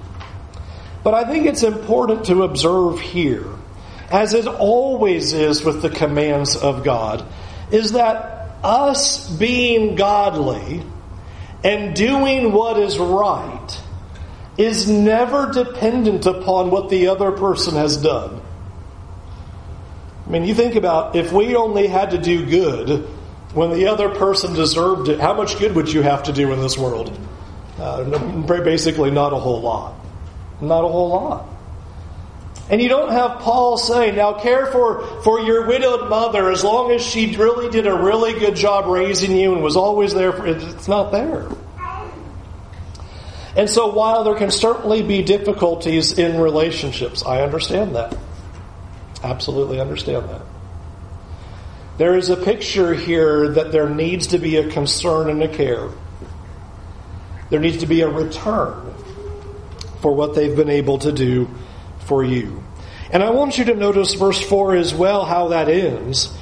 But 1.04 1.14
I 1.14 1.24
think 1.26 1.48
it's 1.48 1.64
important 1.64 2.26
to 2.26 2.44
observe 2.44 3.00
here, 3.00 3.48
as 4.12 4.34
it 4.34 4.46
always 4.48 5.34
is 5.34 5.64
with 5.64 5.82
the 5.82 5.90
commands 5.90 6.56
of 6.56 6.84
God, 6.84 7.26
is 7.72 7.94
that 7.94 8.58
us 8.64 9.30
being 9.30 9.96
godly 9.96 10.84
and 11.64 11.96
doing 11.96 12.52
what 12.52 12.78
is 12.78 12.98
right 12.98 13.82
is 14.58 14.90
never 14.90 15.52
dependent 15.52 16.26
upon 16.26 16.70
what 16.70 16.90
the 16.90 17.08
other 17.08 17.32
person 17.32 17.76
has 17.76 17.98
done. 17.98 18.42
I 20.32 20.34
mean, 20.34 20.46
you 20.46 20.56
think 20.56 20.76
about 20.76 21.18
if 21.18 21.34
we 21.34 21.58
only 21.58 21.88
had 21.88 22.12
to 22.12 22.18
do 22.18 22.46
good 22.46 23.04
when 23.54 23.72
the 23.72 23.88
other 23.88 24.08
person 24.08 24.54
deserved 24.54 25.10
it, 25.10 25.20
how 25.20 25.34
much 25.34 25.60
good 25.60 25.76
would 25.76 25.92
you 25.92 26.02
have 26.04 26.24
to 26.24 26.32
do 26.32 26.54
in 26.54 26.62
this 26.62 26.78
world? 26.78 27.20
Uh, 27.78 28.06
basically, 28.64 29.12
not 29.12 29.34
a 29.34 29.36
whole 29.36 29.60
lot. 29.60 29.94
Not 30.62 30.86
a 30.86 30.88
whole 30.88 31.10
lot. 31.10 31.50
And 32.70 32.82
you 32.82 32.88
don't 32.88 33.12
have 33.12 33.40
Paul 33.40 33.78
saying, 33.78 34.16
now 34.16 34.40
care 34.40 34.68
for, 34.68 35.22
for 35.22 35.42
your 35.42 35.68
widowed 35.68 36.10
mother 36.10 36.50
as 36.50 36.64
long 36.64 36.92
as 36.92 37.06
she 37.06 37.36
really 37.36 37.70
did 37.70 37.86
a 37.86 37.94
really 37.94 38.40
good 38.40 38.56
job 38.56 38.86
raising 38.86 39.36
you 39.36 39.52
and 39.52 39.62
was 39.62 39.76
always 39.76 40.14
there 40.14 40.32
for. 40.32 40.48
It's 40.48 40.88
not 40.88 41.12
there. 41.12 41.50
And 43.58 43.70
so 43.70 43.92
while 43.92 44.24
there 44.24 44.36
can 44.36 44.50
certainly 44.50 45.04
be 45.04 45.24
difficulties 45.24 46.18
in 46.18 46.40
relationships, 46.40 47.22
I 47.22 47.42
understand 47.42 47.98
that. 47.98 48.16
Absolutely 49.24 49.80
understand 49.80 50.30
that. 50.30 50.42
There 51.98 52.18
is 52.18 52.30
a 52.30 52.38
picture 52.38 52.94
here 52.94 53.50
that 53.50 53.72
there 53.72 53.90
needs 53.90 54.28
to 54.28 54.40
be 54.40 54.58
a 54.58 54.70
concern 54.70 55.30
and 55.30 55.44
a 55.44 55.48
care. 55.48 55.90
There 57.50 57.60
needs 57.60 57.80
to 57.80 57.86
be 57.86 58.02
a 58.02 58.10
return 58.10 58.94
for 60.02 60.14
what 60.14 60.34
they've 60.34 60.56
been 60.56 60.70
able 60.70 60.98
to 61.00 61.12
do 61.12 61.50
for 62.00 62.24
you. 62.24 62.64
And 63.12 63.22
I 63.22 63.30
want 63.32 63.58
you 63.58 63.66
to 63.66 63.76
notice 63.76 64.14
verse 64.14 64.42
4 64.42 64.76
as 64.78 64.96
well, 64.96 65.26
how 65.26 65.50
that 65.50 65.68
ends. 65.70 66.36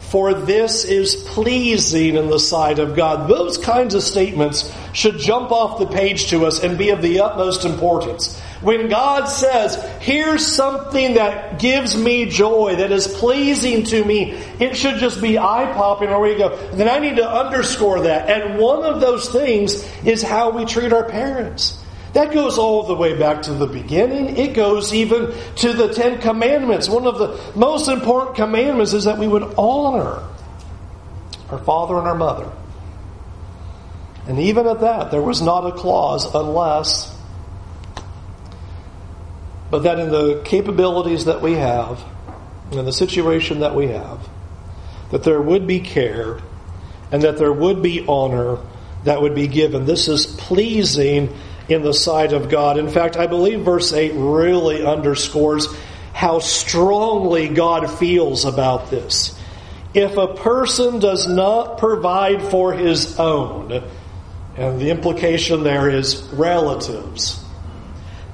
For 0.00 0.34
this 0.34 0.84
is 0.84 1.16
pleasing 1.16 2.16
in 2.16 2.28
the 2.28 2.38
sight 2.38 2.78
of 2.78 2.94
God. 2.94 3.28
Those 3.28 3.58
kinds 3.58 3.94
of 3.94 4.02
statements 4.02 4.72
should 4.92 5.18
jump 5.18 5.50
off 5.50 5.78
the 5.78 5.86
page 5.86 6.28
to 6.30 6.46
us 6.46 6.62
and 6.62 6.76
be 6.76 6.90
of 6.90 7.00
the 7.00 7.20
utmost 7.20 7.64
importance. 7.64 8.40
When 8.66 8.88
God 8.88 9.26
says, 9.26 9.76
here's 10.00 10.44
something 10.44 11.14
that 11.14 11.60
gives 11.60 11.96
me 11.96 12.24
joy, 12.24 12.74
that 12.74 12.90
is 12.90 13.06
pleasing 13.06 13.84
to 13.84 14.04
me, 14.04 14.32
it 14.58 14.76
should 14.76 14.98
just 14.98 15.22
be 15.22 15.38
eye 15.38 15.72
popping 15.72 16.08
or 16.08 16.20
we 16.20 16.34
go. 16.34 16.56
Then 16.72 16.88
I 16.88 16.98
need 16.98 17.14
to 17.18 17.30
underscore 17.30 18.00
that. 18.00 18.28
And 18.28 18.58
one 18.58 18.82
of 18.82 19.00
those 19.00 19.28
things 19.28 19.86
is 20.04 20.20
how 20.20 20.50
we 20.50 20.64
treat 20.64 20.92
our 20.92 21.08
parents. 21.08 21.80
That 22.14 22.32
goes 22.34 22.58
all 22.58 22.82
the 22.82 22.96
way 22.96 23.16
back 23.16 23.42
to 23.42 23.52
the 23.52 23.68
beginning. 23.68 24.36
It 24.36 24.54
goes 24.54 24.92
even 24.92 25.32
to 25.58 25.72
the 25.72 25.94
Ten 25.94 26.20
Commandments. 26.20 26.88
One 26.88 27.06
of 27.06 27.18
the 27.18 27.40
most 27.54 27.86
important 27.86 28.34
commandments 28.34 28.94
is 28.94 29.04
that 29.04 29.16
we 29.16 29.28
would 29.28 29.44
honor 29.56 30.24
our 31.50 31.58
father 31.58 31.98
and 31.98 32.08
our 32.08 32.16
mother. 32.16 32.50
And 34.26 34.40
even 34.40 34.66
at 34.66 34.80
that, 34.80 35.12
there 35.12 35.22
was 35.22 35.40
not 35.40 35.68
a 35.68 35.70
clause 35.70 36.34
unless, 36.34 37.15
but 39.76 39.82
that 39.82 39.98
in 39.98 40.08
the 40.08 40.40
capabilities 40.42 41.26
that 41.26 41.42
we 41.42 41.52
have, 41.52 42.02
in 42.72 42.86
the 42.86 42.92
situation 42.94 43.60
that 43.60 43.74
we 43.74 43.88
have, 43.88 44.26
that 45.10 45.22
there 45.22 45.42
would 45.42 45.66
be 45.66 45.80
care 45.80 46.40
and 47.12 47.20
that 47.20 47.36
there 47.36 47.52
would 47.52 47.82
be 47.82 48.02
honor 48.08 48.56
that 49.04 49.20
would 49.20 49.34
be 49.34 49.46
given. 49.46 49.84
This 49.84 50.08
is 50.08 50.24
pleasing 50.24 51.36
in 51.68 51.82
the 51.82 51.92
sight 51.92 52.32
of 52.32 52.48
God. 52.48 52.78
In 52.78 52.88
fact, 52.88 53.18
I 53.18 53.26
believe 53.26 53.66
verse 53.66 53.92
8 53.92 54.12
really 54.14 54.82
underscores 54.82 55.68
how 56.14 56.38
strongly 56.38 57.48
God 57.48 57.86
feels 57.98 58.46
about 58.46 58.88
this. 58.88 59.38
If 59.92 60.16
a 60.16 60.28
person 60.28 61.00
does 61.00 61.28
not 61.28 61.76
provide 61.76 62.40
for 62.40 62.72
his 62.72 63.18
own, 63.18 63.84
and 64.56 64.80
the 64.80 64.88
implication 64.88 65.64
there 65.64 65.90
is 65.90 66.22
relatives, 66.32 67.45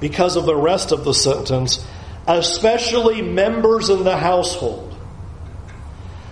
because 0.03 0.35
of 0.35 0.45
the 0.45 0.55
rest 0.55 0.91
of 0.91 1.05
the 1.05 1.13
sentence, 1.13 1.87
especially 2.27 3.21
members 3.21 3.89
in 3.89 4.03
the 4.03 4.17
household, 4.17 4.93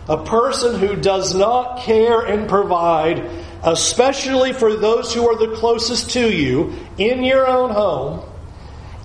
a 0.09 0.21
person 0.25 0.77
who 0.77 0.97
does 0.97 1.33
not 1.33 1.79
care 1.79 2.19
and 2.19 2.49
provide 2.49 3.25
especially 3.63 4.51
for 4.51 4.75
those 4.75 5.13
who 5.13 5.25
are 5.25 5.37
the 5.37 5.55
closest 5.55 6.09
to 6.09 6.29
you 6.29 6.73
in 6.97 7.23
your 7.23 7.47
own 7.47 7.69
home, 7.69 8.27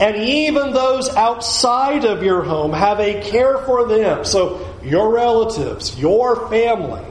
and 0.01 0.17
even 0.17 0.73
those 0.73 1.15
outside 1.15 2.05
of 2.05 2.25
your 2.25 2.43
home, 2.43 2.73
have 2.73 2.99
a 2.99 3.23
care 3.31 3.59
for 3.59 3.87
them. 3.87 4.25
So, 4.25 4.77
your 4.83 5.13
relatives, 5.13 5.97
your 5.97 6.49
family. 6.49 7.05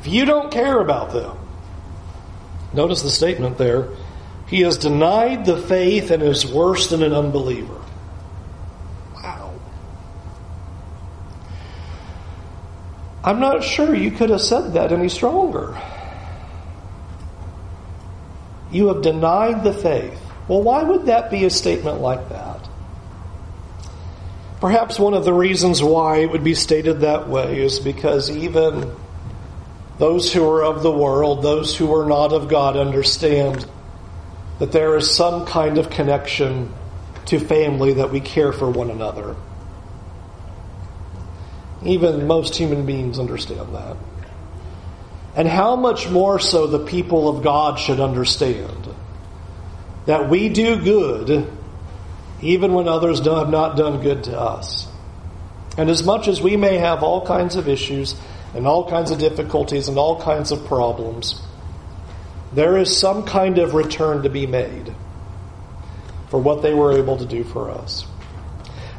If 0.00 0.06
you 0.06 0.24
don't 0.24 0.50
care 0.50 0.80
about 0.80 1.12
them, 1.12 1.36
notice 2.72 3.02
the 3.02 3.10
statement 3.10 3.58
there. 3.58 3.90
He 4.46 4.60
has 4.60 4.78
denied 4.78 5.44
the 5.44 5.56
faith 5.56 6.10
and 6.10 6.22
is 6.22 6.46
worse 6.46 6.88
than 6.88 7.02
an 7.02 7.12
unbeliever. 7.12 7.80
Wow. 9.14 9.54
I'm 13.24 13.40
not 13.40 13.64
sure 13.64 13.94
you 13.94 14.12
could 14.12 14.30
have 14.30 14.40
said 14.40 14.74
that 14.74 14.92
any 14.92 15.08
stronger. 15.08 15.80
You 18.70 18.88
have 18.88 19.02
denied 19.02 19.64
the 19.64 19.72
faith. 19.72 20.20
Well, 20.46 20.62
why 20.62 20.84
would 20.84 21.06
that 21.06 21.30
be 21.30 21.44
a 21.44 21.50
statement 21.50 22.00
like 22.00 22.28
that? 22.28 22.68
Perhaps 24.60 24.98
one 24.98 25.14
of 25.14 25.24
the 25.24 25.34
reasons 25.34 25.82
why 25.82 26.18
it 26.18 26.30
would 26.30 26.44
be 26.44 26.54
stated 26.54 27.00
that 27.00 27.28
way 27.28 27.60
is 27.60 27.80
because 27.80 28.30
even 28.30 28.94
those 29.98 30.32
who 30.32 30.48
are 30.48 30.64
of 30.64 30.82
the 30.82 30.90
world, 30.90 31.42
those 31.42 31.76
who 31.76 31.92
are 31.94 32.06
not 32.06 32.32
of 32.32 32.48
God, 32.48 32.76
understand 32.76 33.66
that 34.58 34.72
there 34.72 34.96
is 34.96 35.10
some 35.10 35.46
kind 35.46 35.78
of 35.78 35.90
connection 35.90 36.72
to 37.26 37.38
family 37.38 37.94
that 37.94 38.10
we 38.10 38.20
care 38.20 38.52
for 38.52 38.70
one 38.70 38.90
another. 38.90 39.36
Even 41.84 42.26
most 42.26 42.54
human 42.54 42.86
beings 42.86 43.18
understand 43.18 43.74
that. 43.74 43.96
And 45.34 45.46
how 45.46 45.76
much 45.76 46.08
more 46.08 46.38
so 46.38 46.66
the 46.66 46.84
people 46.86 47.28
of 47.28 47.44
God 47.44 47.78
should 47.78 48.00
understand 48.00 48.88
that 50.06 50.30
we 50.30 50.48
do 50.48 50.82
good 50.82 51.52
even 52.40 52.72
when 52.72 52.88
others 52.88 53.18
have 53.24 53.50
not 53.50 53.76
done 53.76 54.02
good 54.02 54.24
to 54.24 54.38
us. 54.38 54.88
And 55.76 55.90
as 55.90 56.02
much 56.04 56.28
as 56.28 56.40
we 56.40 56.56
may 56.56 56.78
have 56.78 57.02
all 57.02 57.26
kinds 57.26 57.56
of 57.56 57.68
issues 57.68 58.14
and 58.54 58.66
all 58.66 58.88
kinds 58.88 59.10
of 59.10 59.18
difficulties 59.18 59.88
and 59.88 59.98
all 59.98 60.20
kinds 60.20 60.52
of 60.52 60.64
problems, 60.66 61.40
there 62.54 62.76
is 62.76 62.96
some 62.96 63.24
kind 63.24 63.58
of 63.58 63.74
return 63.74 64.22
to 64.22 64.30
be 64.30 64.46
made 64.46 64.94
for 66.28 66.40
what 66.40 66.62
they 66.62 66.74
were 66.74 66.92
able 66.92 67.16
to 67.16 67.26
do 67.26 67.44
for 67.44 67.70
us. 67.70 68.04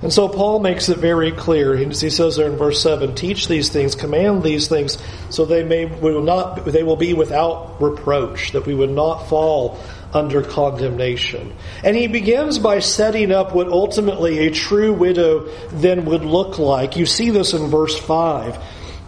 And 0.01 0.13
so 0.13 0.27
Paul 0.27 0.59
makes 0.59 0.89
it 0.89 0.99
very 0.99 1.31
clear. 1.31 1.75
He 1.75 1.91
says 1.91 2.35
there 2.35 2.47
in 2.47 2.55
verse 2.55 2.81
seven, 2.81 3.15
"Teach 3.15 3.47
these 3.47 3.69
things, 3.69 3.95
command 3.95 4.43
these 4.43 4.67
things, 4.67 4.99
so 5.31 5.43
they 5.43 5.63
may 5.63 5.85
will 5.85 6.21
not 6.21 6.65
they 6.65 6.83
will 6.83 6.95
be 6.95 7.15
without 7.15 7.81
reproach, 7.81 8.51
that 8.51 8.67
we 8.67 8.75
would 8.75 8.91
not 8.91 9.27
fall 9.27 9.79
under 10.13 10.43
condemnation." 10.43 11.51
And 11.83 11.95
he 11.95 12.05
begins 12.05 12.59
by 12.59 12.77
setting 12.77 13.31
up 13.31 13.55
what 13.55 13.69
ultimately 13.69 14.45
a 14.45 14.51
true 14.51 14.93
widow 14.93 15.45
then 15.71 16.05
would 16.05 16.23
look 16.23 16.59
like. 16.59 16.95
You 16.95 17.07
see 17.07 17.31
this 17.31 17.53
in 17.53 17.67
verse 17.71 17.97
five. 17.97 18.59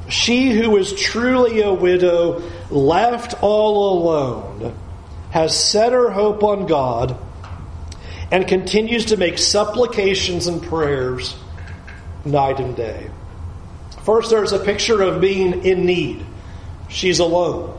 She 0.09 0.51
who 0.51 0.77
is 0.77 0.93
truly 0.93 1.61
a 1.61 1.73
widow, 1.73 2.41
left 2.69 3.41
all 3.41 3.99
alone, 3.99 4.75
has 5.31 5.57
set 5.57 5.91
her 5.91 6.09
hope 6.09 6.43
on 6.43 6.65
God 6.65 7.17
and 8.31 8.47
continues 8.47 9.05
to 9.05 9.17
make 9.17 9.37
supplications 9.37 10.47
and 10.47 10.61
prayers 10.61 11.35
night 12.25 12.59
and 12.59 12.75
day. 12.75 13.09
First, 14.03 14.29
there's 14.29 14.53
a 14.53 14.59
picture 14.59 15.01
of 15.01 15.21
being 15.21 15.63
in 15.65 15.85
need. 15.85 16.25
She's 16.89 17.19
alone. 17.19 17.78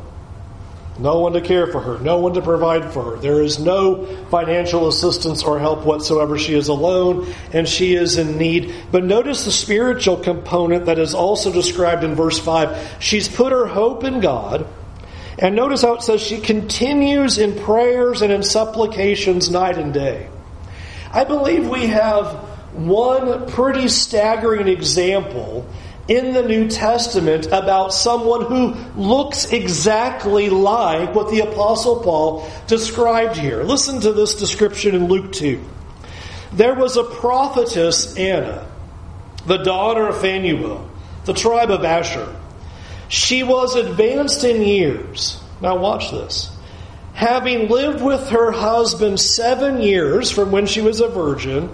No 1.01 1.19
one 1.21 1.33
to 1.33 1.41
care 1.41 1.67
for 1.67 1.81
her, 1.81 1.99
no 1.99 2.19
one 2.19 2.35
to 2.35 2.43
provide 2.43 2.93
for 2.93 3.03
her. 3.03 3.17
There 3.17 3.43
is 3.43 3.59
no 3.59 4.05
financial 4.27 4.87
assistance 4.87 5.43
or 5.43 5.59
help 5.59 5.87
whatsoever. 5.87 6.39
She 6.39 6.55
is 6.55 6.69
alone 6.69 7.33
and 7.55 7.67
she 7.67 7.95
is 7.95 8.19
in 8.19 8.37
need. 8.37 8.75
But 8.93 9.05
notice 9.05 9.47
the 9.47 9.53
spiritual 9.53 10.19
component 10.19 10.87
that 10.87 10.99
is 10.99 11.15
also 11.15 11.51
described 11.51 12.05
in 12.05 12.15
verse 12.15 12.39
5. 12.39 12.99
She's 13.01 13.29
put 13.29 13.51
her 13.51 13.67
hope 13.67 14.05
in 14.05 14.21
God. 14.21 14.67
And 15.39 15.57
notice 15.57 15.81
how 15.81 15.95
it 15.95 16.03
says 16.03 16.21
she 16.21 16.39
continues 16.39 17.39
in 17.39 17.59
prayers 17.59 18.21
and 18.21 18.31
in 18.31 18.43
supplications 18.43 19.51
night 19.51 19.79
and 19.79 19.95
day. 19.95 20.29
I 21.13 21.25
believe 21.25 21.67
we 21.67 21.87
have 21.87 22.27
one 22.75 23.51
pretty 23.51 23.89
staggering 23.89 24.69
example 24.69 25.67
in 26.11 26.33
the 26.33 26.43
New 26.43 26.69
Testament 26.69 27.47
about 27.47 27.95
someone 27.95 28.45
who 28.47 28.75
looks 29.01 29.53
exactly 29.53 30.51
like 30.51 31.15
what 31.15 31.31
the 31.31 31.41
Apostle 31.41 32.01
Paul 32.03 32.51
described 32.67 33.37
here. 33.37 33.63
Listen 33.63 34.01
to 34.01 34.13
this 34.13 34.35
description 34.35 34.97
in 34.97 35.07
Luke 35.07 35.33
2. 35.33 35.65
There 36.53 36.75
was 36.75 36.97
a 36.97 37.05
prophetess, 37.05 38.17
Anna, 38.17 38.67
the 39.47 39.59
daughter 39.59 40.09
of 40.09 40.21
Phanuel, 40.21 40.91
the 41.27 41.33
tribe 41.33 41.71
of 41.71 41.85
Asher. 41.85 42.35
She 43.09 43.45
was 43.45 43.77
advanced 43.77 44.43
in 44.43 44.63
years. 44.63 45.41
Now, 45.61 45.79
watch 45.79 46.11
this 46.11 46.51
having 47.21 47.69
lived 47.69 48.03
with 48.03 48.31
her 48.31 48.51
husband 48.51 49.21
seven 49.21 49.79
years 49.79 50.31
from 50.31 50.51
when 50.51 50.65
she 50.65 50.81
was 50.81 51.01
a 51.01 51.09
virgin, 51.09 51.69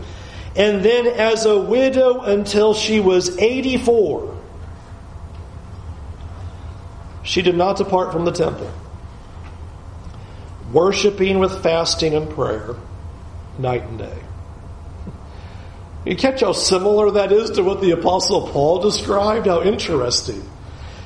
and 0.56 0.82
then 0.82 1.06
as 1.06 1.44
a 1.44 1.58
widow 1.58 2.20
until 2.20 2.72
she 2.74 2.98
was 2.98 3.36
84. 3.38 4.34
She 7.22 7.42
did 7.42 7.56
not 7.56 7.76
depart 7.76 8.12
from 8.12 8.24
the 8.24 8.30
temple, 8.30 8.70
worshiping 10.72 11.38
with 11.40 11.62
fasting 11.62 12.14
and 12.14 12.30
prayer 12.30 12.76
night 13.58 13.82
and 13.82 13.98
day. 13.98 14.18
You 16.04 16.16
catch 16.16 16.40
how 16.40 16.52
similar 16.52 17.10
that 17.12 17.32
is 17.32 17.50
to 17.50 17.64
what 17.64 17.80
the 17.80 17.90
Apostle 17.90 18.48
Paul 18.48 18.80
described? 18.80 19.48
How 19.48 19.62
interesting. 19.62 20.48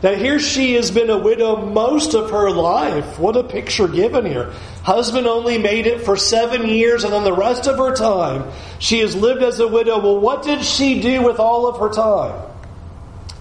Now, 0.02 0.14
here 0.14 0.40
she 0.40 0.74
has 0.74 0.90
been 0.90 1.10
a 1.10 1.18
widow 1.18 1.56
most 1.56 2.14
of 2.14 2.30
her 2.30 2.50
life. 2.50 3.18
What 3.18 3.36
a 3.36 3.44
picture 3.44 3.86
given 3.86 4.24
here. 4.24 4.52
Husband 4.82 5.26
only 5.26 5.58
made 5.58 5.86
it 5.86 6.02
for 6.02 6.16
seven 6.16 6.66
years, 6.66 7.04
and 7.04 7.12
then 7.12 7.22
the 7.22 7.34
rest 7.34 7.66
of 7.66 7.76
her 7.76 7.94
time, 7.94 8.50
she 8.78 9.00
has 9.00 9.14
lived 9.14 9.42
as 9.42 9.60
a 9.60 9.68
widow. 9.68 9.98
Well, 9.98 10.18
what 10.18 10.42
did 10.42 10.64
she 10.64 11.02
do 11.02 11.22
with 11.22 11.38
all 11.38 11.66
of 11.66 11.78
her 11.80 11.90
time? 11.90 12.50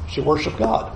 She 0.09 0.19
worshiped 0.19 0.57
God. 0.57 0.91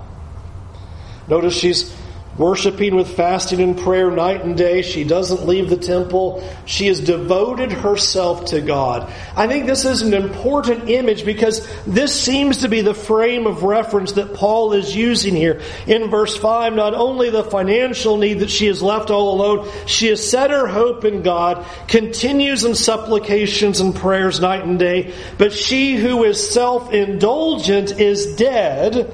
Notice 1.29 1.55
she's 1.55 1.95
worshiping 2.37 2.95
with 2.95 3.15
fasting 3.15 3.59
and 3.59 3.77
prayer 3.77 4.09
night 4.09 4.43
and 4.43 4.57
day. 4.57 4.81
She 4.81 5.03
doesn't 5.03 5.45
leave 5.45 5.69
the 5.69 5.77
temple. 5.77 6.43
She 6.65 6.87
has 6.87 6.99
devoted 6.99 7.71
herself 7.71 8.45
to 8.45 8.61
God. 8.61 9.11
I 9.35 9.47
think 9.47 9.67
this 9.67 9.85
is 9.85 10.01
an 10.01 10.13
important 10.13 10.89
image 10.89 11.25
because 11.25 11.67
this 11.85 12.19
seems 12.19 12.57
to 12.59 12.69
be 12.69 12.81
the 12.81 12.95
frame 12.95 13.45
of 13.45 13.63
reference 13.63 14.13
that 14.13 14.33
Paul 14.33 14.73
is 14.73 14.95
using 14.95 15.35
here. 15.35 15.61
In 15.85 16.09
verse 16.09 16.35
5, 16.35 16.73
not 16.73 16.93
only 16.93 17.29
the 17.29 17.43
financial 17.43 18.17
need 18.17 18.39
that 18.39 18.49
she 18.49 18.65
has 18.67 18.81
left 18.81 19.11
all 19.11 19.35
alone, 19.35 19.69
she 19.85 20.07
has 20.07 20.27
set 20.27 20.49
her 20.49 20.67
hope 20.67 21.05
in 21.05 21.21
God, 21.21 21.65
continues 21.87 22.63
in 22.63 22.73
supplications 22.73 23.79
and 23.79 23.95
prayers 23.95 24.39
night 24.39 24.63
and 24.63 24.79
day, 24.79 25.13
but 25.37 25.53
she 25.53 25.95
who 25.95 26.23
is 26.23 26.51
self-indulgent 26.51 27.99
is 27.99 28.35
dead 28.35 29.11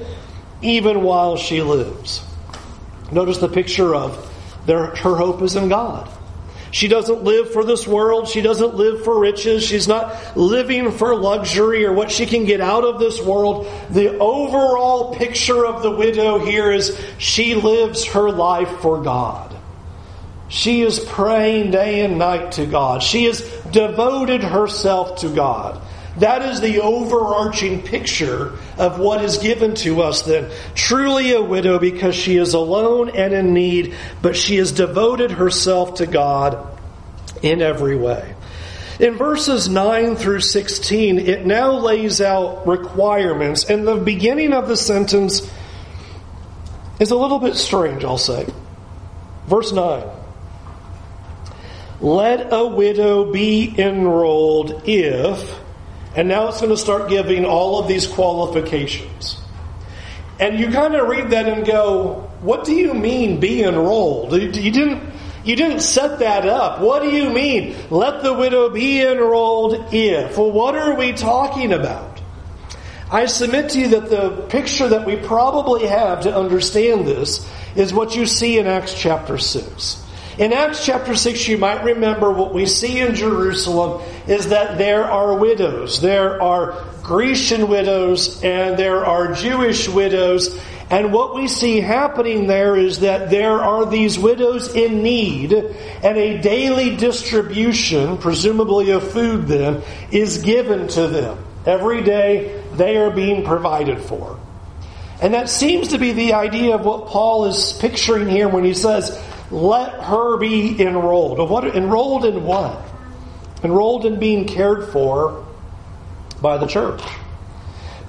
even 0.61 1.03
while 1.03 1.37
she 1.37 1.61
lives. 1.61 2.28
Notice 3.11 3.37
the 3.37 3.49
picture 3.49 3.95
of 3.95 4.31
their, 4.65 4.87
her 4.87 5.15
hope 5.15 5.41
is 5.41 5.55
in 5.55 5.69
God. 5.69 6.09
She 6.71 6.87
doesn't 6.87 7.23
live 7.23 7.51
for 7.51 7.63
this 7.63 7.87
world. 7.87 8.27
She 8.27 8.41
doesn't 8.41 8.75
live 8.75 9.03
for 9.03 9.19
riches. 9.19 9.63
She's 9.63 9.87
not 9.87 10.37
living 10.37 10.91
for 10.91 11.15
luxury 11.15 11.83
or 11.85 11.93
what 11.93 12.11
she 12.11 12.25
can 12.25 12.45
get 12.45 12.61
out 12.61 12.83
of 12.83 12.99
this 12.99 13.19
world. 13.19 13.67
The 13.89 14.17
overall 14.19 15.15
picture 15.15 15.65
of 15.65 15.81
the 15.81 15.91
widow 15.91 16.39
here 16.39 16.71
is 16.71 16.99
she 17.17 17.55
lives 17.55 18.05
her 18.05 18.31
life 18.31 18.69
for 18.81 19.01
God. 19.01 19.55
She 20.47 20.81
is 20.81 20.99
praying 20.99 21.71
day 21.71 22.03
and 22.03 22.17
night 22.19 22.53
to 22.53 22.65
God. 22.65 23.01
She 23.01 23.25
has 23.25 23.41
devoted 23.71 24.43
herself 24.43 25.19
to 25.21 25.29
God. 25.29 25.81
That 26.19 26.41
is 26.41 26.59
the 26.59 26.81
overarching 26.81 27.81
picture 27.81 28.53
of 28.77 28.99
what 28.99 29.23
is 29.23 29.37
given 29.37 29.75
to 29.75 30.01
us 30.01 30.23
then. 30.23 30.51
Truly 30.75 31.31
a 31.31 31.41
widow 31.41 31.79
because 31.79 32.15
she 32.15 32.35
is 32.35 32.53
alone 32.53 33.09
and 33.09 33.33
in 33.33 33.53
need, 33.53 33.95
but 34.21 34.35
she 34.35 34.57
has 34.57 34.71
devoted 34.71 35.31
herself 35.31 35.95
to 35.95 36.05
God 36.05 36.77
in 37.41 37.61
every 37.61 37.95
way. 37.95 38.35
In 38.99 39.15
verses 39.15 39.69
9 39.69 40.17
through 40.17 40.41
16, 40.41 41.19
it 41.19 41.45
now 41.45 41.71
lays 41.71 42.19
out 42.19 42.67
requirements, 42.67 43.63
and 43.63 43.87
the 43.87 43.95
beginning 43.95 44.51
of 44.51 44.67
the 44.67 44.75
sentence 44.75 45.49
is 46.99 47.11
a 47.11 47.15
little 47.15 47.39
bit 47.39 47.55
strange, 47.55 48.03
I'll 48.03 48.17
say. 48.17 48.45
Verse 49.47 49.71
9 49.71 50.03
Let 52.01 52.51
a 52.51 52.67
widow 52.67 53.31
be 53.31 53.73
enrolled 53.77 54.83
if 54.85 55.58
and 56.19 56.27
now 56.27 56.49
it's 56.49 56.59
going 56.59 56.69
to 56.69 56.75
start 56.75 57.07
giving 57.07 57.45
all 57.45 57.79
of 57.79 57.87
these 57.87 58.05
qualifications. 58.05 59.39
And 60.37 60.59
you 60.59 60.69
kind 60.69 60.93
of 60.93 61.07
read 61.07 61.29
that 61.29 61.47
and 61.47 61.65
go, 61.65 62.29
what 62.41 62.65
do 62.65 62.73
you 62.73 62.93
mean 62.93 63.39
be 63.39 63.63
enrolled? 63.63 64.33
You 64.33 64.51
didn't, 64.51 65.13
you 65.45 65.55
didn't 65.55 65.79
set 65.79 66.19
that 66.19 66.45
up. 66.45 66.81
What 66.81 67.03
do 67.03 67.09
you 67.09 67.29
mean? 67.29 67.73
Let 67.89 68.21
the 68.21 68.33
widow 68.33 68.69
be 68.69 69.01
enrolled 69.01 69.93
if. 69.93 70.37
Well, 70.37 70.51
what 70.51 70.75
are 70.75 70.97
we 70.97 71.13
talking 71.13 71.71
about? 71.71 72.21
I 73.09 73.25
submit 73.27 73.69
to 73.69 73.79
you 73.79 73.87
that 73.87 74.09
the 74.09 74.45
picture 74.49 74.89
that 74.89 75.05
we 75.05 75.15
probably 75.15 75.87
have 75.87 76.23
to 76.23 76.35
understand 76.35 77.07
this 77.07 77.49
is 77.77 77.93
what 77.93 78.13
you 78.17 78.25
see 78.25 78.59
in 78.59 78.67
Acts 78.67 78.93
chapter 78.93 79.37
6. 79.37 80.05
In 80.39 80.53
Acts 80.53 80.85
chapter 80.85 81.15
6, 81.15 81.49
you 81.49 81.57
might 81.57 81.83
remember 81.83 82.31
what 82.31 82.53
we 82.53 82.65
see 82.65 83.01
in 83.01 83.13
Jerusalem 83.13 84.01
is 84.25 84.47
that 84.47 84.77
there 84.77 85.03
are 85.03 85.37
widows. 85.37 85.99
There 85.99 86.41
are 86.41 86.81
Grecian 87.03 87.67
widows 87.67 88.41
and 88.41 88.79
there 88.79 89.05
are 89.05 89.33
Jewish 89.33 89.89
widows. 89.89 90.57
And 90.89 91.11
what 91.11 91.35
we 91.35 91.49
see 91.49 91.81
happening 91.81 92.47
there 92.47 92.77
is 92.77 92.99
that 92.99 93.29
there 93.29 93.61
are 93.61 93.85
these 93.85 94.17
widows 94.17 94.73
in 94.73 95.03
need 95.03 95.51
and 95.51 96.17
a 96.17 96.37
daily 96.37 96.95
distribution, 96.95 98.17
presumably 98.17 98.91
of 98.91 99.11
food 99.11 99.45
then, 99.45 99.81
is 100.09 100.37
given 100.37 100.87
to 100.87 101.07
them. 101.07 101.37
Every 101.65 102.01
day 102.01 102.63
they 102.75 102.95
are 102.95 103.11
being 103.11 103.43
provided 103.43 103.99
for. 103.99 104.39
And 105.21 105.33
that 105.33 105.49
seems 105.49 105.89
to 105.89 105.97
be 105.97 106.13
the 106.13 106.31
idea 106.35 106.75
of 106.75 106.85
what 106.85 107.07
Paul 107.07 107.43
is 107.43 107.73
picturing 107.73 108.29
here 108.29 108.47
when 108.47 108.63
he 108.63 108.73
says, 108.73 109.21
let 109.51 110.01
her 110.03 110.37
be 110.37 110.81
enrolled. 110.81 111.37
What 111.49 111.75
enrolled 111.75 112.25
in 112.25 112.43
what? 112.43 112.81
Enrolled 113.63 114.05
in 114.05 114.19
being 114.19 114.45
cared 114.45 114.89
for 114.89 115.45
by 116.41 116.57
the 116.57 116.67
church. 116.67 117.01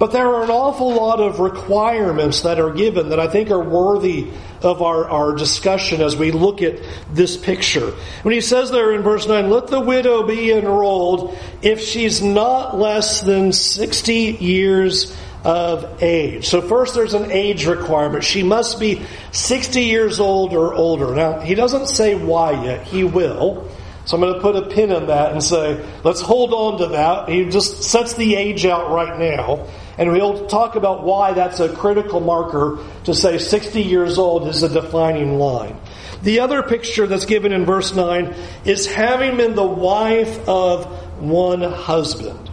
But 0.01 0.13
there 0.13 0.27
are 0.27 0.43
an 0.43 0.49
awful 0.49 0.95
lot 0.95 1.19
of 1.19 1.39
requirements 1.39 2.41
that 2.41 2.59
are 2.59 2.71
given 2.71 3.09
that 3.09 3.19
I 3.19 3.27
think 3.27 3.51
are 3.51 3.63
worthy 3.63 4.31
of 4.63 4.81
our, 4.81 5.07
our 5.07 5.35
discussion 5.35 6.01
as 6.01 6.15
we 6.15 6.31
look 6.31 6.63
at 6.63 6.79
this 7.13 7.37
picture. 7.37 7.91
When 8.23 8.33
he 8.33 8.41
says 8.41 8.71
there 8.71 8.93
in 8.93 9.03
verse 9.03 9.27
9, 9.27 9.51
let 9.51 9.67
the 9.67 9.79
widow 9.79 10.23
be 10.25 10.51
enrolled 10.51 11.37
if 11.61 11.81
she's 11.81 12.19
not 12.19 12.79
less 12.79 13.21
than 13.21 13.53
60 13.53 14.13
years 14.13 15.15
of 15.43 16.03
age. 16.03 16.47
So 16.47 16.61
first 16.61 16.93
there's 16.93 17.13
an 17.13 17.31
age 17.31 17.65
requirement. 17.65 18.23
She 18.23 18.43
must 18.43 18.79
be 18.79 19.01
60 19.31 19.81
years 19.81 20.19
old 20.19 20.53
or 20.53 20.73
older. 20.73 21.15
Now, 21.15 21.39
he 21.39 21.55
doesn't 21.55 21.87
say 21.87 22.15
why 22.15 22.63
yet. 22.63 22.85
He 22.85 23.03
will. 23.03 23.69
So 24.05 24.17
I'm 24.17 24.21
going 24.21 24.33
to 24.33 24.41
put 24.41 24.55
a 24.55 24.67
pin 24.67 24.91
in 24.91 25.07
that 25.07 25.31
and 25.31 25.43
say, 25.43 25.83
let's 26.03 26.21
hold 26.21 26.53
on 26.53 26.79
to 26.79 26.87
that. 26.87 27.29
He 27.29 27.45
just 27.45 27.83
sets 27.83 28.13
the 28.15 28.35
age 28.35 28.65
out 28.65 28.91
right 28.91 29.17
now. 29.19 29.67
And 29.97 30.11
we'll 30.11 30.47
talk 30.47 30.75
about 30.75 31.03
why 31.03 31.33
that's 31.33 31.59
a 31.59 31.73
critical 31.75 32.19
marker 32.19 32.79
to 33.03 33.13
say 33.13 33.37
60 33.37 33.83
years 33.83 34.17
old 34.17 34.47
is 34.47 34.63
a 34.63 34.69
defining 34.69 35.37
line. 35.37 35.79
The 36.23 36.39
other 36.39 36.63
picture 36.63 37.07
that's 37.07 37.25
given 37.25 37.51
in 37.51 37.65
verse 37.65 37.93
9 37.93 38.33
is 38.65 38.87
having 38.87 39.37
been 39.37 39.55
the 39.55 39.63
wife 39.63 40.47
of 40.47 40.85
one 41.21 41.61
husband. 41.61 42.49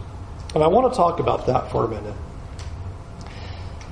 And 0.53 0.63
I 0.63 0.67
want 0.67 0.91
to 0.93 0.97
talk 0.97 1.19
about 1.19 1.47
that 1.47 1.71
for 1.71 1.85
a 1.85 1.87
minute. 1.87 2.15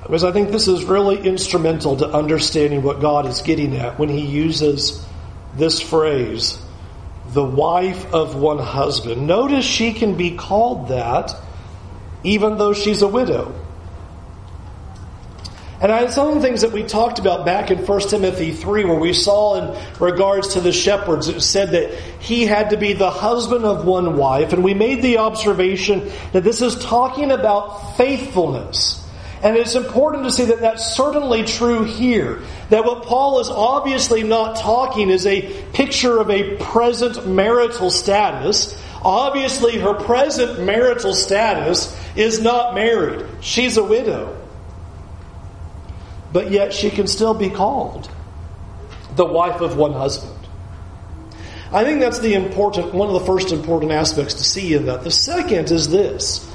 Because 0.08 0.24
I 0.24 0.32
think 0.32 0.50
this 0.50 0.68
is 0.68 0.84
really 0.84 1.18
instrumental 1.20 1.98
to 1.98 2.08
understanding 2.08 2.82
what 2.82 3.00
God 3.00 3.26
is 3.26 3.42
getting 3.42 3.76
at 3.76 3.98
when 3.98 4.08
he 4.08 4.24
uses 4.24 5.04
this 5.54 5.82
phrase, 5.82 6.58
the 7.34 7.44
wife 7.44 8.14
of 8.14 8.34
one 8.34 8.58
husband. 8.58 9.26
Notice 9.26 9.66
she 9.66 9.92
can 9.92 10.16
be 10.16 10.34
called 10.34 10.88
that 10.88 11.34
even 12.24 12.56
though 12.56 12.72
she's 12.72 13.02
a 13.02 13.08
widow. 13.08 13.54
And 15.82 15.92
I, 15.92 16.00
had 16.00 16.10
some 16.10 16.28
of 16.28 16.34
the 16.34 16.40
things 16.40 16.62
that 16.62 16.72
we 16.72 16.82
talked 16.84 17.18
about 17.18 17.44
back 17.44 17.70
in 17.70 17.86
1 17.86 18.00
Timothy 18.08 18.52
3, 18.52 18.86
where 18.86 18.98
we 18.98 19.12
saw 19.12 19.56
in 19.56 20.00
regards 20.00 20.54
to 20.54 20.60
the 20.60 20.72
shepherds, 20.72 21.28
it 21.28 21.40
said 21.42 21.72
that 21.72 21.92
he 22.18 22.46
had 22.46 22.70
to 22.70 22.78
be 22.78 22.94
the 22.94 23.10
husband 23.10 23.66
of 23.66 23.84
one 23.84 24.16
wife. 24.16 24.54
And 24.54 24.64
we 24.64 24.72
made 24.72 25.02
the 25.02 25.18
observation 25.18 26.10
that 26.32 26.42
this 26.42 26.62
is 26.62 26.82
talking 26.82 27.30
about 27.30 27.96
faithfulness. 27.98 29.07
And 29.42 29.56
it's 29.56 29.76
important 29.76 30.24
to 30.24 30.32
see 30.32 30.46
that 30.46 30.60
that's 30.60 30.94
certainly 30.94 31.44
true 31.44 31.84
here. 31.84 32.42
That 32.70 32.84
what 32.84 33.04
Paul 33.04 33.38
is 33.40 33.48
obviously 33.48 34.24
not 34.24 34.56
talking 34.56 35.10
is 35.10 35.26
a 35.26 35.42
picture 35.72 36.18
of 36.18 36.28
a 36.28 36.56
present 36.56 37.26
marital 37.26 37.90
status. 37.90 38.80
Obviously, 39.02 39.78
her 39.78 39.94
present 39.94 40.64
marital 40.64 41.14
status 41.14 41.96
is 42.16 42.40
not 42.40 42.74
married. 42.74 43.24
She's 43.40 43.76
a 43.76 43.84
widow. 43.84 44.36
But 46.32 46.50
yet 46.50 46.74
she 46.74 46.90
can 46.90 47.06
still 47.06 47.34
be 47.34 47.48
called 47.48 48.10
the 49.14 49.24
wife 49.24 49.60
of 49.60 49.76
one 49.76 49.92
husband. 49.92 50.34
I 51.72 51.84
think 51.84 52.00
that's 52.00 52.18
the 52.18 52.34
important, 52.34 52.94
one 52.94 53.08
of 53.08 53.14
the 53.14 53.26
first 53.26 53.52
important 53.52 53.92
aspects 53.92 54.34
to 54.34 54.44
see 54.44 54.74
in 54.74 54.86
that. 54.86 55.04
The 55.04 55.10
second 55.10 55.70
is 55.70 55.88
this 55.88 56.47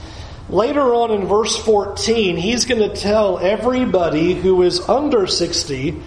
Later 0.49 0.93
on 0.93 1.11
in 1.11 1.25
verse 1.25 1.55
14, 1.55 2.37
he's 2.37 2.65
going 2.65 2.81
to 2.87 2.95
tell 2.95 3.39
everybody 3.39 4.33
who 4.33 4.61
is 4.63 4.79
under 4.81 5.25
60 5.25 6.01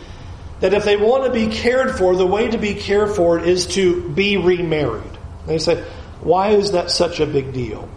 that 0.60 0.74
if 0.74 0.84
they 0.84 0.96
want 0.96 1.24
to 1.24 1.32
be 1.32 1.48
cared 1.54 1.96
for, 1.96 2.14
the 2.16 2.26
way 2.26 2.48
to 2.50 2.58
be 2.58 2.74
cared 2.74 3.10
for 3.14 3.38
is 3.38 3.66
to 3.68 4.08
be 4.10 4.36
remarried. 4.36 5.18
They 5.46 5.58
say, 5.58 5.82
why 6.20 6.50
is 6.50 6.72
that 6.72 6.90
such 6.90 7.20
a 7.20 7.26
big 7.26 7.52
deal? 7.52 7.88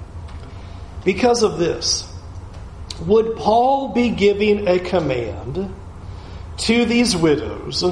Because 1.04 1.44
of 1.44 1.58
this. 1.58 2.06
Would 3.06 3.38
Paul 3.38 3.94
be 3.94 4.10
giving 4.10 4.68
a 4.68 4.80
command 4.80 5.74
to 6.58 6.86
these 6.86 7.16
widows 7.16 7.84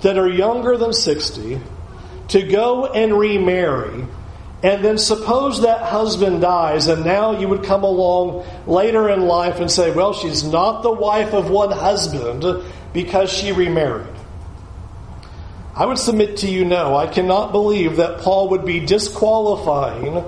that 0.00 0.16
are 0.16 0.28
younger 0.28 0.78
than 0.78 0.92
60 0.92 1.60
to 2.28 2.42
go 2.42 2.86
and 2.86 3.18
remarry 3.18 4.06
and 4.62 4.84
then 4.84 4.98
suppose 4.98 5.62
that 5.62 5.82
husband 5.82 6.40
dies, 6.40 6.86
and 6.88 7.04
now 7.04 7.38
you 7.38 7.48
would 7.48 7.64
come 7.64 7.84
along 7.84 8.46
later 8.66 9.08
in 9.08 9.26
life 9.26 9.60
and 9.60 9.70
say, 9.70 9.90
well, 9.90 10.14
she's 10.14 10.44
not 10.44 10.82
the 10.82 10.92
wife 10.92 11.34
of 11.34 11.50
one 11.50 11.70
husband 11.70 12.44
because 12.92 13.30
she 13.30 13.52
remarried. 13.52 14.08
I 15.74 15.84
would 15.84 15.98
submit 15.98 16.38
to 16.38 16.48
you 16.48 16.64
no. 16.64 16.96
I 16.96 17.06
cannot 17.06 17.52
believe 17.52 17.96
that 17.96 18.20
Paul 18.20 18.48
would 18.48 18.64
be 18.64 18.80
disqualifying 18.80 20.24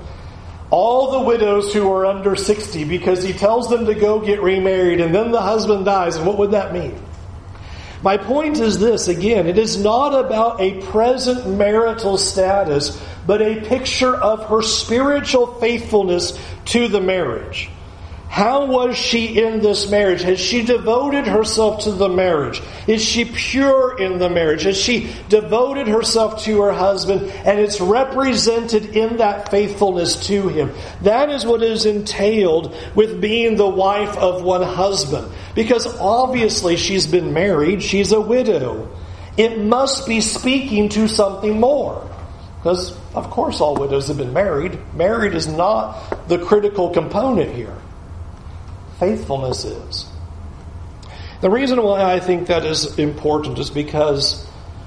all 0.70 1.10
the 1.12 1.20
widows 1.20 1.72
who 1.72 1.90
are 1.90 2.04
under 2.04 2.36
60 2.36 2.84
because 2.84 3.22
he 3.22 3.32
tells 3.32 3.70
them 3.70 3.86
to 3.86 3.94
go 3.94 4.20
get 4.20 4.42
remarried 4.42 5.00
and 5.00 5.14
then 5.14 5.30
the 5.30 5.40
husband 5.40 5.86
dies. 5.86 6.16
And 6.16 6.26
what 6.26 6.36
would 6.36 6.50
that 6.50 6.74
mean? 6.74 7.02
My 8.02 8.18
point 8.18 8.60
is 8.60 8.78
this 8.78 9.08
again, 9.08 9.46
it 9.46 9.58
is 9.58 9.78
not 9.78 10.10
about 10.10 10.60
a 10.60 10.82
present 10.82 11.56
marital 11.56 12.18
status, 12.18 13.02
but 13.28 13.42
a 13.42 13.60
picture 13.60 14.16
of 14.16 14.46
her 14.46 14.62
spiritual 14.62 15.46
faithfulness 15.60 16.32
to 16.64 16.88
the 16.88 17.00
marriage. 17.00 17.68
How 18.26 18.64
was 18.64 18.96
she 18.96 19.38
in 19.38 19.60
this 19.60 19.90
marriage? 19.90 20.22
Has 20.22 20.40
she 20.40 20.62
devoted 20.62 21.26
herself 21.26 21.84
to 21.84 21.92
the 21.92 22.08
marriage? 22.08 22.62
Is 22.86 23.04
she 23.04 23.26
pure 23.26 23.98
in 23.98 24.18
the 24.18 24.30
marriage? 24.30 24.62
Has 24.62 24.78
she 24.78 25.12
devoted 25.28 25.88
herself 25.88 26.42
to 26.44 26.62
her 26.62 26.72
husband 26.72 27.30
and 27.44 27.60
it's 27.60 27.82
represented 27.82 28.96
in 28.96 29.18
that 29.18 29.50
faithfulness 29.50 30.26
to 30.28 30.48
him? 30.48 30.72
That 31.02 31.28
is 31.28 31.44
what 31.44 31.62
is 31.62 31.84
entailed 31.84 32.74
with 32.94 33.20
being 33.20 33.56
the 33.56 33.68
wife 33.68 34.16
of 34.16 34.42
one 34.42 34.62
husband. 34.62 35.30
Because 35.54 35.86
obviously 35.98 36.78
she's 36.78 37.06
been 37.06 37.34
married, 37.34 37.82
she's 37.82 38.12
a 38.12 38.20
widow. 38.22 38.88
It 39.36 39.58
must 39.58 40.06
be 40.06 40.22
speaking 40.22 40.88
to 40.90 41.08
something 41.08 41.60
more. 41.60 42.08
Because, 42.58 42.90
of 43.18 43.30
course, 43.30 43.60
all 43.60 43.74
widows 43.74 44.08
have 44.08 44.16
been 44.16 44.32
married. 44.32 44.78
Married 44.94 45.34
is 45.34 45.46
not 45.46 46.28
the 46.28 46.38
critical 46.38 46.90
component 46.90 47.54
here 47.54 47.76
faithfulness 48.98 49.64
is. 49.64 50.06
The 51.40 51.50
reason 51.50 51.82
why 51.82 52.02
I 52.02 52.20
think 52.20 52.48
that 52.48 52.64
is 52.64 52.98
important 52.98 53.58
is 53.58 53.70
because 53.70 54.44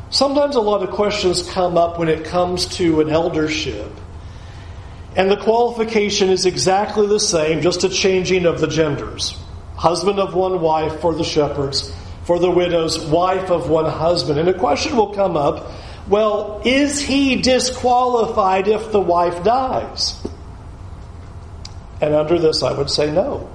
sometimes 0.10 0.56
a 0.56 0.62
lot 0.62 0.84
of 0.84 0.92
questions 0.92 1.50
come 1.50 1.78
up 1.78 1.98
when 1.98 2.10
it 2.10 2.26
comes 2.26 2.66
to 2.78 3.00
an 3.02 3.10
eldership. 3.10 3.90
And 5.16 5.32
the 5.32 5.38
qualification 5.38 6.30
is 6.30 6.46
exactly 6.46 7.08
the 7.08 7.20
same, 7.20 7.62
just 7.62 7.84
a 7.84 7.90
changing 7.90 8.46
of 8.46 8.60
the 8.60 8.68
genders. 8.68 9.38
Husband 9.76 10.20
of 10.20 10.36
one 10.36 10.62
wife 10.62 11.00
for 11.00 11.14
the 11.14 11.24
shepherds, 11.24 11.94
for 12.24 12.38
the 12.38 12.52
widows, 12.52 13.00
wife 13.06 13.50
of 13.50 13.70
one 13.70 13.90
husband. 13.90 14.40
And 14.40 14.48
a 14.48 14.54
question 14.54 14.96
will 14.96 15.14
come 15.14 15.36
up 15.38 15.72
well, 16.08 16.62
is 16.66 17.00
he 17.00 17.42
disqualified 17.42 18.68
if 18.68 18.92
the 18.92 19.00
wife 19.00 19.44
dies? 19.44 20.16
And 22.02 22.14
under 22.14 22.40
this, 22.40 22.64
I 22.64 22.74
would 22.74 22.90
say 22.90 23.12
no 23.12 23.50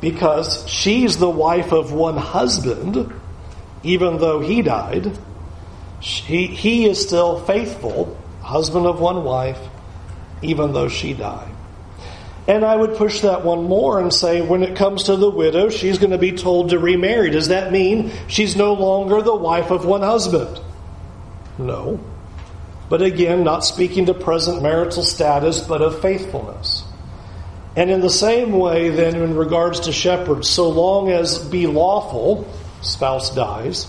because 0.00 0.66
she's 0.68 1.18
the 1.18 1.30
wife 1.30 1.72
of 1.72 1.92
one 1.92 2.16
husband, 2.16 3.12
even 3.82 4.18
though 4.18 4.40
he 4.40 4.62
died. 4.62 5.18
He, 6.00 6.46
he 6.46 6.86
is 6.86 7.00
still 7.00 7.40
faithful, 7.40 8.16
husband 8.40 8.86
of 8.86 9.00
one 9.00 9.22
wife, 9.24 9.60
even 10.42 10.72
though 10.72 10.88
she 10.88 11.12
died. 11.12 11.48
And 12.48 12.64
I 12.64 12.74
would 12.74 12.96
push 12.96 13.20
that 13.20 13.44
one 13.44 13.64
more 13.64 14.00
and 14.00 14.12
say 14.12 14.40
when 14.40 14.62
it 14.62 14.74
comes 14.74 15.04
to 15.04 15.16
the 15.16 15.30
widow, 15.30 15.68
she's 15.68 15.98
going 15.98 16.10
to 16.10 16.18
be 16.18 16.32
told 16.32 16.70
to 16.70 16.78
remarry. 16.78 17.30
Does 17.30 17.48
that 17.48 17.70
mean 17.70 18.10
she's 18.26 18.56
no 18.56 18.72
longer 18.72 19.20
the 19.20 19.36
wife 19.36 19.70
of 19.70 19.84
one 19.84 20.00
husband? 20.00 20.58
No. 21.66 22.00
But 22.88 23.02
again, 23.02 23.44
not 23.44 23.64
speaking 23.64 24.06
to 24.06 24.14
present 24.14 24.62
marital 24.62 25.02
status, 25.02 25.60
but 25.60 25.80
of 25.82 26.00
faithfulness. 26.02 26.84
And 27.76 27.88
in 27.88 28.00
the 28.00 28.10
same 28.10 28.52
way, 28.52 28.88
then, 28.88 29.14
in 29.14 29.36
regards 29.36 29.80
to 29.80 29.92
shepherds, 29.92 30.48
so 30.48 30.68
long 30.68 31.08
as 31.10 31.38
be 31.38 31.68
lawful, 31.68 32.52
spouse 32.82 33.34
dies, 33.34 33.86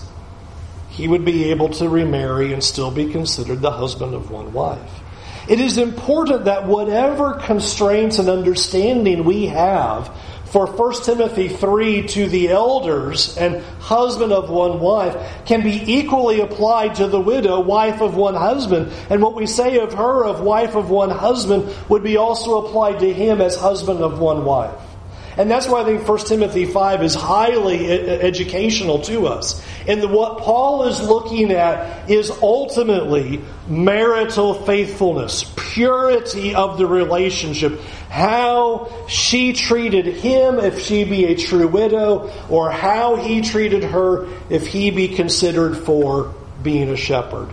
he 0.90 1.08
would 1.08 1.24
be 1.24 1.50
able 1.50 1.70
to 1.70 1.88
remarry 1.88 2.52
and 2.52 2.62
still 2.62 2.90
be 2.90 3.10
considered 3.10 3.60
the 3.60 3.72
husband 3.72 4.14
of 4.14 4.30
one 4.30 4.52
wife. 4.52 5.00
It 5.48 5.58
is 5.58 5.78
important 5.78 6.44
that 6.44 6.68
whatever 6.68 7.34
constraints 7.34 8.20
and 8.20 8.28
understanding 8.28 9.24
we 9.24 9.46
have 9.46 10.14
for 10.52 10.66
1 10.66 11.02
Timothy 11.04 11.48
3 11.48 12.08
to 12.08 12.28
the 12.28 12.50
elders 12.50 13.38
and 13.38 13.62
husband 13.80 14.34
of 14.34 14.50
one 14.50 14.80
wife 14.80 15.16
can 15.46 15.62
be 15.62 15.82
equally 15.94 16.40
applied 16.40 16.96
to 16.96 17.06
the 17.06 17.18
widow, 17.18 17.58
wife 17.60 18.02
of 18.02 18.16
one 18.16 18.34
husband. 18.34 18.92
And 19.08 19.22
what 19.22 19.34
we 19.34 19.46
say 19.46 19.78
of 19.78 19.94
her, 19.94 20.26
of 20.26 20.42
wife 20.42 20.74
of 20.74 20.90
one 20.90 21.08
husband, 21.08 21.74
would 21.88 22.02
be 22.02 22.18
also 22.18 22.66
applied 22.66 23.00
to 23.00 23.10
him 23.10 23.40
as 23.40 23.56
husband 23.56 24.00
of 24.00 24.18
one 24.18 24.44
wife. 24.44 24.78
And 25.38 25.50
that's 25.50 25.66
why 25.66 25.80
I 25.80 25.84
think 25.84 26.06
1 26.06 26.18
Timothy 26.26 26.66
5 26.66 27.02
is 27.02 27.14
highly 27.14 27.90
educational 27.90 28.98
to 29.02 29.28
us. 29.28 29.64
And 29.86 30.10
what 30.12 30.38
Paul 30.38 30.84
is 30.84 31.00
looking 31.00 31.52
at 31.52 32.10
is 32.10 32.30
ultimately 32.30 33.40
marital 33.68 34.54
faithfulness, 34.54 35.52
purity 35.56 36.54
of 36.54 36.78
the 36.78 36.86
relationship, 36.86 37.80
how 38.08 39.06
she 39.08 39.52
treated 39.52 40.06
him 40.06 40.58
if 40.58 40.80
she 40.80 41.04
be 41.04 41.26
a 41.26 41.36
true 41.36 41.68
widow, 41.68 42.32
or 42.48 42.70
how 42.70 43.16
he 43.16 43.40
treated 43.40 43.84
her 43.84 44.28
if 44.50 44.66
he 44.66 44.90
be 44.90 45.08
considered 45.08 45.76
for 45.76 46.34
being 46.62 46.88
a 46.90 46.96
shepherd. 46.96 47.48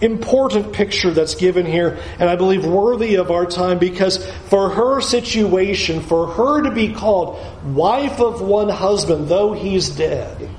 Important 0.00 0.72
picture 0.72 1.12
that's 1.12 1.34
given 1.34 1.64
here, 1.64 1.98
and 2.18 2.28
I 2.28 2.36
believe 2.36 2.66
worthy 2.66 3.16
of 3.16 3.30
our 3.30 3.46
time 3.46 3.78
because 3.78 4.26
for 4.48 4.70
her 4.70 5.00
situation, 5.00 6.00
for 6.00 6.26
her 6.28 6.62
to 6.62 6.70
be 6.70 6.92
called 6.92 7.38
wife 7.64 8.20
of 8.20 8.40
one 8.40 8.68
husband, 8.68 9.28
though 9.28 9.52
he's 9.52 9.90
dead, 9.90 10.50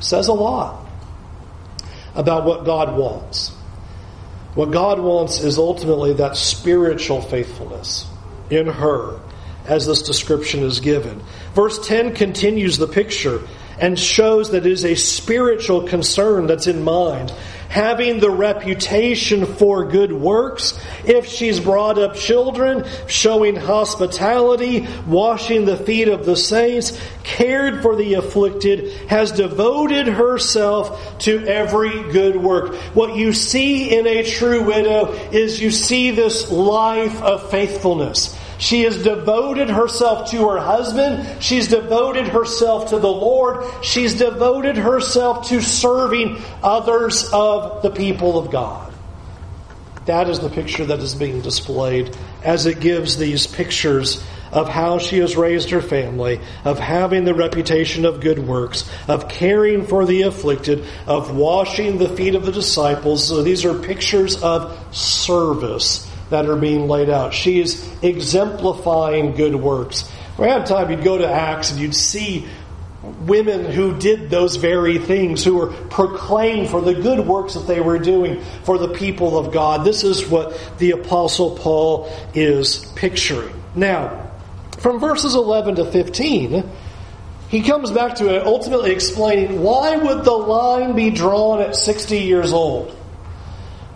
says 0.00 0.28
a 0.28 0.32
lot 0.32 0.86
about 2.14 2.44
what 2.44 2.64
God 2.64 2.96
wants. 2.96 3.50
What 4.54 4.70
God 4.70 4.98
wants 4.98 5.40
is 5.40 5.58
ultimately 5.58 6.14
that 6.14 6.36
spiritual 6.36 7.20
faithfulness 7.20 8.06
in 8.50 8.66
her, 8.66 9.20
as 9.66 9.86
this 9.86 10.02
description 10.02 10.64
is 10.64 10.80
given. 10.80 11.22
Verse 11.54 11.86
10 11.86 12.14
continues 12.14 12.78
the 12.78 12.88
picture 12.88 13.42
and 13.78 13.98
shows 13.98 14.50
that 14.50 14.66
it 14.66 14.72
is 14.72 14.84
a 14.84 14.96
spiritual 14.96 15.86
concern 15.86 16.46
that's 16.46 16.66
in 16.66 16.82
mind. 16.82 17.32
Having 17.68 18.20
the 18.20 18.30
reputation 18.30 19.44
for 19.44 19.84
good 19.84 20.12
works, 20.12 20.78
if 21.04 21.26
she's 21.26 21.60
brought 21.60 21.98
up 21.98 22.14
children, 22.14 22.86
showing 23.06 23.56
hospitality, 23.56 24.86
washing 25.06 25.66
the 25.66 25.76
feet 25.76 26.08
of 26.08 26.24
the 26.24 26.36
saints, 26.36 26.98
cared 27.24 27.82
for 27.82 27.94
the 27.94 28.14
afflicted, 28.14 28.92
has 29.08 29.32
devoted 29.32 30.06
herself 30.06 31.18
to 31.20 31.46
every 31.46 32.10
good 32.10 32.36
work. 32.36 32.74
What 32.94 33.16
you 33.16 33.34
see 33.34 33.94
in 33.96 34.06
a 34.06 34.22
true 34.22 34.64
widow 34.64 35.12
is 35.30 35.60
you 35.60 35.70
see 35.70 36.10
this 36.10 36.50
life 36.50 37.20
of 37.22 37.50
faithfulness. 37.50 38.34
She 38.58 38.82
has 38.82 39.02
devoted 39.02 39.70
herself 39.70 40.30
to 40.32 40.48
her 40.48 40.58
husband. 40.58 41.42
She's 41.42 41.68
devoted 41.68 42.26
herself 42.26 42.90
to 42.90 42.98
the 42.98 43.10
Lord. 43.10 43.64
She's 43.84 44.14
devoted 44.14 44.76
herself 44.76 45.48
to 45.48 45.62
serving 45.62 46.42
others 46.62 47.30
of 47.32 47.82
the 47.82 47.90
people 47.90 48.36
of 48.36 48.50
God. 48.50 48.92
That 50.06 50.28
is 50.28 50.40
the 50.40 50.48
picture 50.48 50.86
that 50.86 50.98
is 50.98 51.14
being 51.14 51.40
displayed 51.40 52.16
as 52.42 52.66
it 52.66 52.80
gives 52.80 53.16
these 53.16 53.46
pictures 53.46 54.24
of 54.50 54.68
how 54.68 54.98
she 54.98 55.18
has 55.18 55.36
raised 55.36 55.70
her 55.70 55.82
family, 55.82 56.40
of 56.64 56.78
having 56.78 57.24
the 57.24 57.34
reputation 57.34 58.06
of 58.06 58.20
good 58.20 58.38
works, 58.38 58.90
of 59.06 59.28
caring 59.28 59.86
for 59.86 60.06
the 60.06 60.22
afflicted, 60.22 60.84
of 61.06 61.36
washing 61.36 61.98
the 61.98 62.08
feet 62.08 62.34
of 62.34 62.46
the 62.46 62.52
disciples. 62.52 63.28
So 63.28 63.42
these 63.42 63.66
are 63.66 63.78
pictures 63.78 64.42
of 64.42 64.96
service 64.96 66.07
that 66.30 66.46
are 66.46 66.56
being 66.56 66.88
laid 66.88 67.10
out. 67.10 67.34
She 67.34 67.60
is 67.60 67.88
exemplifying 68.02 69.34
good 69.34 69.56
works. 69.56 70.08
Had 70.36 70.66
time, 70.66 70.90
you'd 70.90 71.02
go 71.02 71.18
to 71.18 71.28
Acts 71.28 71.72
and 71.72 71.80
you'd 71.80 71.94
see 71.94 72.46
women 73.02 73.64
who 73.70 73.96
did 73.98 74.30
those 74.30 74.56
very 74.56 74.98
things, 74.98 75.44
who 75.44 75.56
were 75.56 75.66
proclaimed 75.66 76.68
for 76.68 76.80
the 76.80 76.94
good 76.94 77.26
works 77.26 77.54
that 77.54 77.66
they 77.66 77.80
were 77.80 77.98
doing 77.98 78.42
for 78.64 78.78
the 78.78 78.88
people 78.88 79.38
of 79.38 79.52
God. 79.52 79.84
This 79.84 80.04
is 80.04 80.26
what 80.26 80.78
the 80.78 80.92
Apostle 80.92 81.56
Paul 81.56 82.12
is 82.34 82.84
picturing. 82.96 83.54
Now, 83.74 84.30
from 84.78 85.00
verses 85.00 85.34
11 85.34 85.76
to 85.76 85.84
15, 85.90 86.64
he 87.48 87.62
comes 87.62 87.90
back 87.90 88.16
to 88.16 88.34
it, 88.34 88.46
ultimately 88.46 88.92
explaining 88.92 89.62
why 89.62 89.96
would 89.96 90.24
the 90.24 90.32
line 90.32 90.94
be 90.94 91.10
drawn 91.10 91.60
at 91.60 91.76
60 91.76 92.18
years 92.18 92.52
old? 92.52 92.94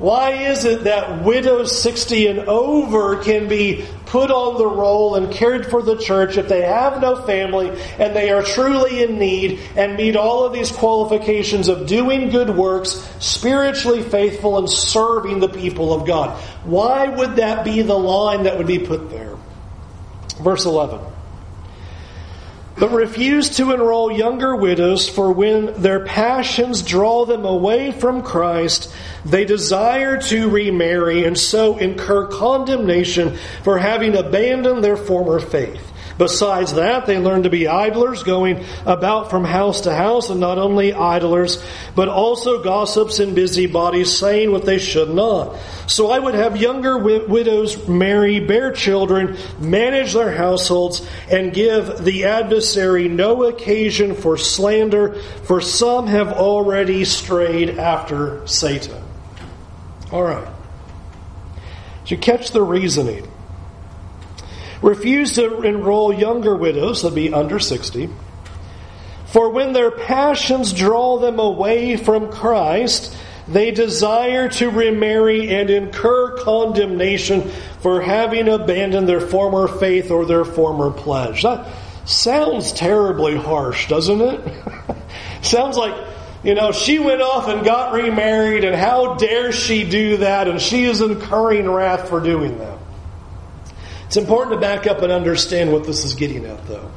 Why 0.03 0.33
is 0.33 0.65
it 0.65 0.83
that 0.83 1.23
widows 1.23 1.81
60 1.81 2.27
and 2.27 2.41
over 2.41 3.23
can 3.23 3.47
be 3.47 3.87
put 4.07 4.33
on 4.33 4.59
the 4.59 4.67
roll 4.67 5.15
and 5.15 5.33
cared 5.33 5.71
for 5.71 5.81
the 5.81 5.97
church 5.97 6.37
if 6.37 6.49
they 6.49 6.62
have 6.62 7.01
no 7.01 7.23
family 7.23 7.71
and 8.01 8.17
they 8.17 8.31
are 8.31 8.43
truly 8.43 9.05
in 9.05 9.21
need 9.21 9.61
and 9.77 9.97
meet 9.97 10.17
all 10.17 10.45
of 10.45 10.53
these 10.53 10.73
qualifications 10.73 11.69
of 11.69 11.87
doing 11.87 12.31
good 12.31 12.51
works, 12.51 13.09
spiritually 13.21 14.03
faithful, 14.03 14.59
and 14.59 14.69
serving 14.69 15.38
the 15.38 15.49
people 15.49 15.95
of 15.95 16.05
God? 16.05 16.37
Why 16.65 17.07
would 17.07 17.37
that 17.37 17.65
be 17.65 17.83
the 17.83 17.97
line 17.97 18.43
that 18.43 18.59
would 18.59 18.67
be 18.67 18.81
put 18.81 19.09
there? 19.09 19.37
Verse 20.41 20.65
11 20.65 20.99
but 22.79 22.91
refuse 22.91 23.51
to 23.57 23.73
enroll 23.73 24.11
younger 24.11 24.57
widows, 24.57 25.09
for 25.09 25.31
when 25.33 25.81
their 25.81 26.05
passions 26.05 26.83
draw 26.83 27.25
them 27.25 27.45
away 27.45 27.93
from 27.93 28.23
Christ, 28.23 28.93
they 29.25 29.45
desire 29.45 30.21
to 30.23 30.49
remarry 30.49 31.25
and 31.25 31.39
so 31.39 31.79
incur 31.79 32.27
condemnation 32.27 33.37
for 33.63 33.79
having 33.79 34.17
abandoned 34.17 34.83
their 34.83 34.97
former 34.97 35.39
faith. 35.39 35.91
Besides 36.23 36.75
that, 36.75 37.07
they 37.07 37.19
learn 37.19 37.43
to 37.43 37.51
be 37.51 37.67
idlers, 37.67 38.23
going 38.23 38.65
about 38.87 39.29
from 39.29 39.43
house 39.43 39.81
to 39.81 39.93
house, 39.93 40.31
and 40.31 40.39
not 40.39 40.57
only 40.57 40.93
idlers, 40.95 41.61
but 41.97 42.07
also 42.07 42.63
gossips 42.63 43.19
and 43.19 43.35
busybodies, 43.35 44.17
saying 44.17 44.53
what 44.53 44.65
they 44.65 44.79
should 44.79 45.11
not. 45.11 45.57
So 45.89 46.13
I 46.13 46.21
would 46.21 46.35
have 46.35 46.57
younger 46.57 46.97
widows 46.97 47.89
marry, 47.89 48.39
bear 48.39 48.71
children, 48.71 49.37
manage 49.59 50.13
their 50.13 50.31
households, 50.31 51.05
and 51.29 51.53
give 51.53 52.05
the 52.05 52.27
adversary 52.27 53.09
no 53.09 53.43
occasion 53.43 54.15
for 54.15 54.37
slander, 54.37 55.15
for 55.43 55.61
some 55.61 56.07
have 56.07 56.29
already 56.29 57.05
strayed 57.05 57.81
after 57.81 58.47
Satan. 58.47 59.03
All 60.13 60.23
right. 60.23 60.47
Did 62.05 62.13
you 62.13 62.19
catch 62.19 62.53
the 62.53 62.63
reasoning? 62.63 63.32
Refuse 64.83 65.35
to 65.37 65.62
enroll 65.62 66.12
younger 66.12 66.57
widows, 66.57 67.03
that'd 67.03 67.14
be 67.14 67.33
under 67.33 67.61
60. 67.61 68.11
For 69.27 69.49
when 69.49 69.73
their 69.73 69.92
passions 69.92 70.73
draw 70.73 71.18
them 71.18 71.38
away 71.38 71.97
from 71.97 72.31
Christ, 72.31 73.16
they 73.49 73.71
desire 73.71 74.49
to 74.49 74.71
remarry 74.71 75.49
and 75.55 75.71
incur 75.71 76.37
condemnation 76.38 77.49
for 77.81 78.01
having 78.01 78.49
abandoned 78.49 79.09
their 79.09 79.21
former 79.21 79.68
faith 79.68 80.11
or 80.11 80.27
their 80.27 80.45
former 80.45 80.90
pledge. 80.90 81.42
That 81.42 81.66
sounds 82.05 82.73
terribly 82.73 83.37
harsh, 83.37 83.88
doesn't 83.88 84.21
it? 84.21 84.40
sounds 85.42 85.77
like, 85.77 85.95
you 86.42 86.55
know, 86.55 86.73
she 86.73 86.99
went 86.99 87.23
off 87.23 87.49
and 87.49 87.64
got 87.64 87.95
remarried, 87.95 88.64
and 88.64 88.75
how 88.75 89.14
dare 89.14 89.53
she 89.53 89.88
do 89.88 90.18
that, 90.18 90.49
and 90.49 90.61
she 90.61 90.85
is 90.85 91.01
incurring 91.01 91.71
wrath 91.71 92.09
for 92.09 92.21
doing 92.21 92.59
that. 92.59 92.79
It's 94.12 94.18
important 94.18 94.53
to 94.53 94.61
back 94.61 94.87
up 94.87 95.01
and 95.01 95.11
understand 95.11 95.72
what 95.72 95.85
this 95.85 96.05
is 96.05 96.16
getting 96.16 96.44
at, 96.44 96.66
though. 96.66 96.90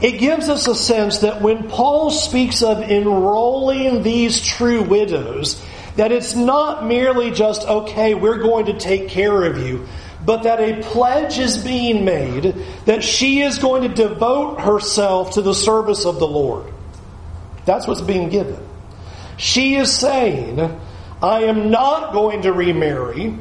It 0.00 0.12
gives 0.12 0.48
us 0.48 0.66
a 0.68 0.74
sense 0.74 1.18
that 1.18 1.42
when 1.42 1.68
Paul 1.68 2.10
speaks 2.10 2.62
of 2.62 2.78
enrolling 2.80 4.02
these 4.02 4.40
true 4.40 4.80
widows, 4.80 5.62
that 5.96 6.12
it's 6.12 6.34
not 6.34 6.86
merely 6.86 7.30
just, 7.30 7.68
okay, 7.68 8.14
we're 8.14 8.38
going 8.38 8.64
to 8.64 8.78
take 8.78 9.10
care 9.10 9.44
of 9.44 9.58
you, 9.58 9.86
but 10.24 10.44
that 10.44 10.60
a 10.60 10.82
pledge 10.82 11.38
is 11.38 11.62
being 11.62 12.06
made 12.06 12.54
that 12.86 13.04
she 13.04 13.42
is 13.42 13.58
going 13.58 13.82
to 13.82 13.94
devote 13.94 14.62
herself 14.62 15.32
to 15.32 15.42
the 15.42 15.54
service 15.54 16.06
of 16.06 16.18
the 16.18 16.26
Lord. 16.26 16.72
That's 17.66 17.86
what's 17.86 18.00
being 18.00 18.30
given. 18.30 18.66
She 19.36 19.74
is 19.74 19.94
saying, 19.94 20.58
I 21.22 21.40
am 21.42 21.70
not 21.70 22.14
going 22.14 22.40
to 22.42 22.52
remarry 22.54 23.36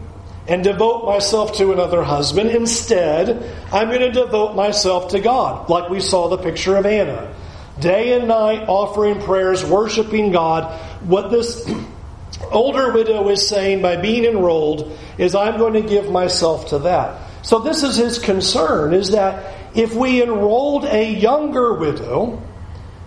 and 0.49 0.63
devote 0.63 1.05
myself 1.05 1.53
to 1.57 1.71
another 1.71 2.03
husband. 2.03 2.49
Instead, 2.49 3.29
I'm 3.71 3.87
going 3.89 4.01
to 4.01 4.11
devote 4.11 4.55
myself 4.55 5.09
to 5.09 5.19
God, 5.19 5.69
like 5.69 5.89
we 5.89 5.99
saw 5.99 6.27
the 6.27 6.39
picture 6.39 6.75
of 6.75 6.87
Anna. 6.87 7.35
Day 7.79 8.13
and 8.13 8.27
night 8.27 8.67
offering 8.67 9.21
prayers, 9.21 9.63
worshiping 9.63 10.31
God. 10.31 10.73
What 11.03 11.29
this 11.29 11.69
older 12.51 12.91
widow 12.91 13.29
is 13.29 13.47
saying 13.47 13.83
by 13.83 13.97
being 13.97 14.25
enrolled 14.25 14.97
is 15.19 15.35
I'm 15.35 15.59
going 15.59 15.73
to 15.73 15.87
give 15.87 16.09
myself 16.09 16.69
to 16.69 16.79
that. 16.79 17.29
So 17.43 17.59
this 17.59 17.83
is 17.83 17.95
his 17.95 18.17
concern 18.17 18.93
is 18.93 19.11
that 19.11 19.55
if 19.75 19.93
we 19.93 20.21
enrolled 20.21 20.85
a 20.85 21.13
younger 21.13 21.75
widow, 21.75 22.41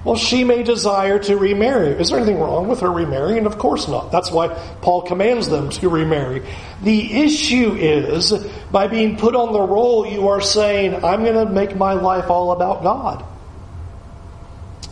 well, 0.05 0.17
she 0.17 0.43
may 0.43 0.65
desire 0.65 1.21
to 1.21 1.37
remarry. 1.37 1.91
Is 1.91 2.11
there 2.11 2.19
anything 2.19 2.41
wrong 2.41 2.67
with 2.67 2.81
her 2.81 2.91
remarrying? 2.91 3.47
Of 3.47 3.59
course 3.59 3.87
not. 3.87 4.11
That's 4.11 4.33
why 4.33 4.49
Paul 4.81 5.03
commands 5.03 5.49
them 5.49 5.71
to 5.71 5.89
remarry. 5.89 6.43
The 6.83 7.23
issue 7.23 7.75
is, 7.75 8.33
by 8.73 8.89
being 8.89 9.17
put 9.17 9.37
on 9.37 9.53
the 9.53 9.61
roll, 9.61 10.05
you 10.05 10.29
are 10.29 10.41
saying, 10.41 11.05
I'm 11.05 11.23
going 11.23 11.47
to 11.47 11.53
make 11.53 11.77
my 11.77 11.93
life 11.93 12.31
all 12.31 12.51
about 12.51 12.83
God. 12.83 13.25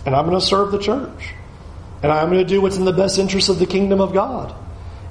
And 0.07 0.14
I'm 0.14 0.27
going 0.27 0.38
to 0.38 0.46
serve 0.46 0.70
the 0.70 0.79
church. 0.79 1.35
And 2.05 2.12
I'm 2.12 2.31
going 2.31 2.46
to 2.46 2.49
do 2.49 2.61
what's 2.61 2.77
in 2.77 2.85
the 2.85 2.92
best 2.92 3.18
interest 3.18 3.49
of 3.49 3.59
the 3.59 3.66
kingdom 3.66 4.01
of 4.01 4.12
God. 4.12 4.55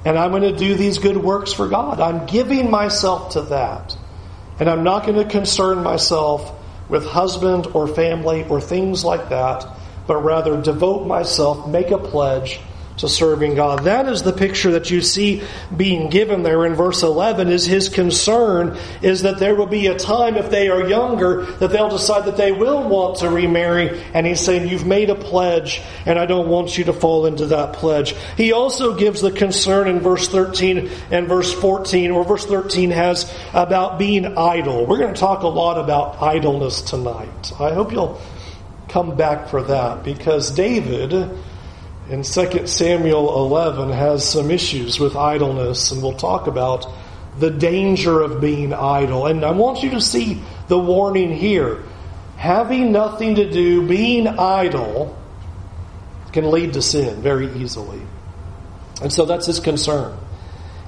And 0.06 0.18
I'm 0.18 0.30
going 0.30 0.50
to 0.50 0.56
do 0.56 0.76
these 0.76 0.96
good 0.96 1.18
works 1.18 1.52
for 1.52 1.68
God. 1.68 2.00
I'm 2.00 2.24
giving 2.24 2.70
myself 2.70 3.34
to 3.34 3.42
that. 3.42 3.98
And 4.58 4.68
I'm 4.68 4.82
not 4.82 5.04
going 5.04 5.22
to 5.22 5.30
concern 5.30 5.82
myself 5.82 6.58
with 6.88 7.04
husband 7.04 7.66
or 7.74 7.86
family 7.86 8.44
or 8.44 8.62
things 8.62 9.04
like 9.04 9.28
that 9.28 9.66
but 10.10 10.24
rather 10.24 10.60
devote 10.60 11.06
myself, 11.06 11.68
make 11.68 11.92
a 11.92 11.96
pledge 11.96 12.58
to 12.96 13.08
serving 13.08 13.54
God. 13.54 13.84
That 13.84 14.08
is 14.08 14.24
the 14.24 14.32
picture 14.32 14.72
that 14.72 14.90
you 14.90 15.02
see 15.02 15.44
being 15.76 16.10
given 16.10 16.42
there 16.42 16.66
in 16.66 16.74
verse 16.74 17.04
11 17.04 17.46
is 17.46 17.64
his 17.64 17.88
concern 17.88 18.76
is 19.02 19.22
that 19.22 19.38
there 19.38 19.54
will 19.54 19.68
be 19.68 19.86
a 19.86 19.96
time 19.96 20.36
if 20.36 20.50
they 20.50 20.68
are 20.68 20.88
younger 20.88 21.44
that 21.44 21.70
they'll 21.70 21.88
decide 21.88 22.24
that 22.24 22.36
they 22.36 22.50
will 22.50 22.88
want 22.88 23.18
to 23.18 23.30
remarry 23.30 24.02
and 24.12 24.26
he's 24.26 24.40
saying 24.40 24.68
you've 24.68 24.84
made 24.84 25.10
a 25.10 25.14
pledge 25.14 25.80
and 26.06 26.18
I 26.18 26.26
don't 26.26 26.48
want 26.48 26.76
you 26.76 26.82
to 26.86 26.92
fall 26.92 27.26
into 27.26 27.46
that 27.46 27.74
pledge. 27.74 28.16
He 28.36 28.50
also 28.50 28.96
gives 28.96 29.20
the 29.20 29.30
concern 29.30 29.86
in 29.86 30.00
verse 30.00 30.28
13 30.28 30.90
and 31.12 31.28
verse 31.28 31.54
14 31.54 32.10
or 32.10 32.24
verse 32.24 32.46
13 32.46 32.90
has 32.90 33.32
about 33.54 34.00
being 34.00 34.36
idle. 34.36 34.86
We're 34.86 34.98
going 34.98 35.14
to 35.14 35.20
talk 35.20 35.44
a 35.44 35.48
lot 35.48 35.78
about 35.78 36.20
idleness 36.20 36.82
tonight. 36.82 37.52
I 37.60 37.74
hope 37.74 37.92
you'll 37.92 38.20
come 38.90 39.16
back 39.16 39.48
for 39.48 39.62
that 39.62 40.04
because 40.04 40.50
David 40.50 41.12
in 42.10 42.24
2 42.24 42.66
Samuel 42.66 43.44
11 43.46 43.90
has 43.90 44.28
some 44.28 44.50
issues 44.50 44.98
with 44.98 45.14
idleness, 45.14 45.92
and 45.92 46.02
we'll 46.02 46.12
talk 46.12 46.48
about 46.48 46.86
the 47.38 47.50
danger 47.50 48.20
of 48.20 48.40
being 48.40 48.72
idle. 48.72 49.26
And 49.26 49.44
I 49.44 49.52
want 49.52 49.84
you 49.84 49.90
to 49.90 50.00
see 50.00 50.42
the 50.66 50.78
warning 50.78 51.32
here. 51.32 51.82
Having 52.36 52.90
nothing 52.90 53.36
to 53.36 53.48
do, 53.48 53.86
being 53.86 54.26
idle, 54.26 55.16
can 56.32 56.50
lead 56.50 56.72
to 56.72 56.82
sin 56.82 57.22
very 57.22 57.52
easily. 57.52 58.00
And 59.00 59.12
so 59.12 59.24
that's 59.24 59.46
his 59.46 59.60
concern. 59.60 60.18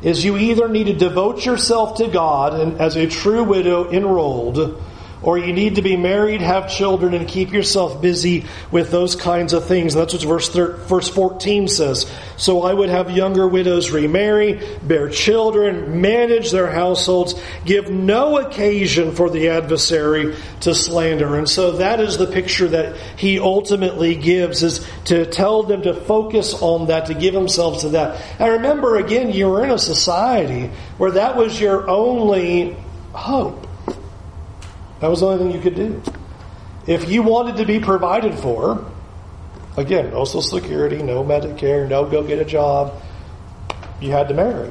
Is 0.02 0.24
you 0.24 0.36
either 0.36 0.66
need 0.66 0.84
to 0.84 0.94
devote 0.94 1.46
yourself 1.46 1.98
to 1.98 2.08
God 2.08 2.58
and 2.58 2.80
as 2.80 2.96
a 2.96 3.06
true 3.06 3.44
widow 3.44 3.90
enrolled, 3.90 4.82
or 5.22 5.38
you 5.38 5.52
need 5.52 5.76
to 5.76 5.82
be 5.82 5.96
married, 5.96 6.40
have 6.40 6.70
children, 6.70 7.14
and 7.14 7.28
keep 7.28 7.52
yourself 7.52 8.00
busy 8.02 8.44
with 8.70 8.90
those 8.90 9.16
kinds 9.16 9.52
of 9.52 9.66
things. 9.66 9.94
That's 9.94 10.12
what 10.12 10.22
verse, 10.22 10.48
verse 10.48 11.08
14 11.08 11.68
says. 11.68 12.10
So 12.36 12.62
I 12.62 12.74
would 12.74 12.88
have 12.88 13.10
younger 13.10 13.46
widows 13.46 13.90
remarry, 13.90 14.60
bear 14.82 15.08
children, 15.08 16.00
manage 16.00 16.50
their 16.50 16.70
households, 16.70 17.40
give 17.64 17.90
no 17.90 18.38
occasion 18.38 19.14
for 19.14 19.30
the 19.30 19.50
adversary 19.50 20.34
to 20.60 20.74
slander. 20.74 21.36
And 21.36 21.48
so 21.48 21.72
that 21.72 22.00
is 22.00 22.18
the 22.18 22.26
picture 22.26 22.68
that 22.68 22.96
he 23.16 23.38
ultimately 23.38 24.16
gives, 24.16 24.62
is 24.62 24.86
to 25.04 25.26
tell 25.26 25.62
them 25.62 25.82
to 25.82 25.94
focus 25.94 26.54
on 26.54 26.86
that, 26.86 27.06
to 27.06 27.14
give 27.14 27.34
themselves 27.34 27.82
to 27.82 27.90
that. 27.90 28.20
And 28.40 28.52
remember, 28.54 28.96
again, 28.96 29.30
you 29.32 29.48
were 29.48 29.62
in 29.62 29.70
a 29.70 29.78
society 29.78 30.70
where 30.98 31.12
that 31.12 31.36
was 31.36 31.60
your 31.60 31.88
only 31.88 32.76
hope. 33.12 33.68
That 35.02 35.10
was 35.10 35.18
the 35.18 35.26
only 35.26 35.38
thing 35.38 35.50
you 35.52 35.60
could 35.60 35.74
do. 35.74 36.00
If 36.86 37.10
you 37.10 37.24
wanted 37.24 37.56
to 37.56 37.66
be 37.66 37.80
provided 37.80 38.38
for, 38.38 38.88
again, 39.76 40.10
no 40.10 40.24
Social 40.24 40.42
Security, 40.42 41.02
no 41.02 41.24
Medicare, 41.24 41.88
no 41.88 42.08
go 42.08 42.22
get 42.22 42.38
a 42.38 42.44
job, 42.44 43.02
you 44.00 44.12
had 44.12 44.28
to 44.28 44.34
marry. 44.34 44.70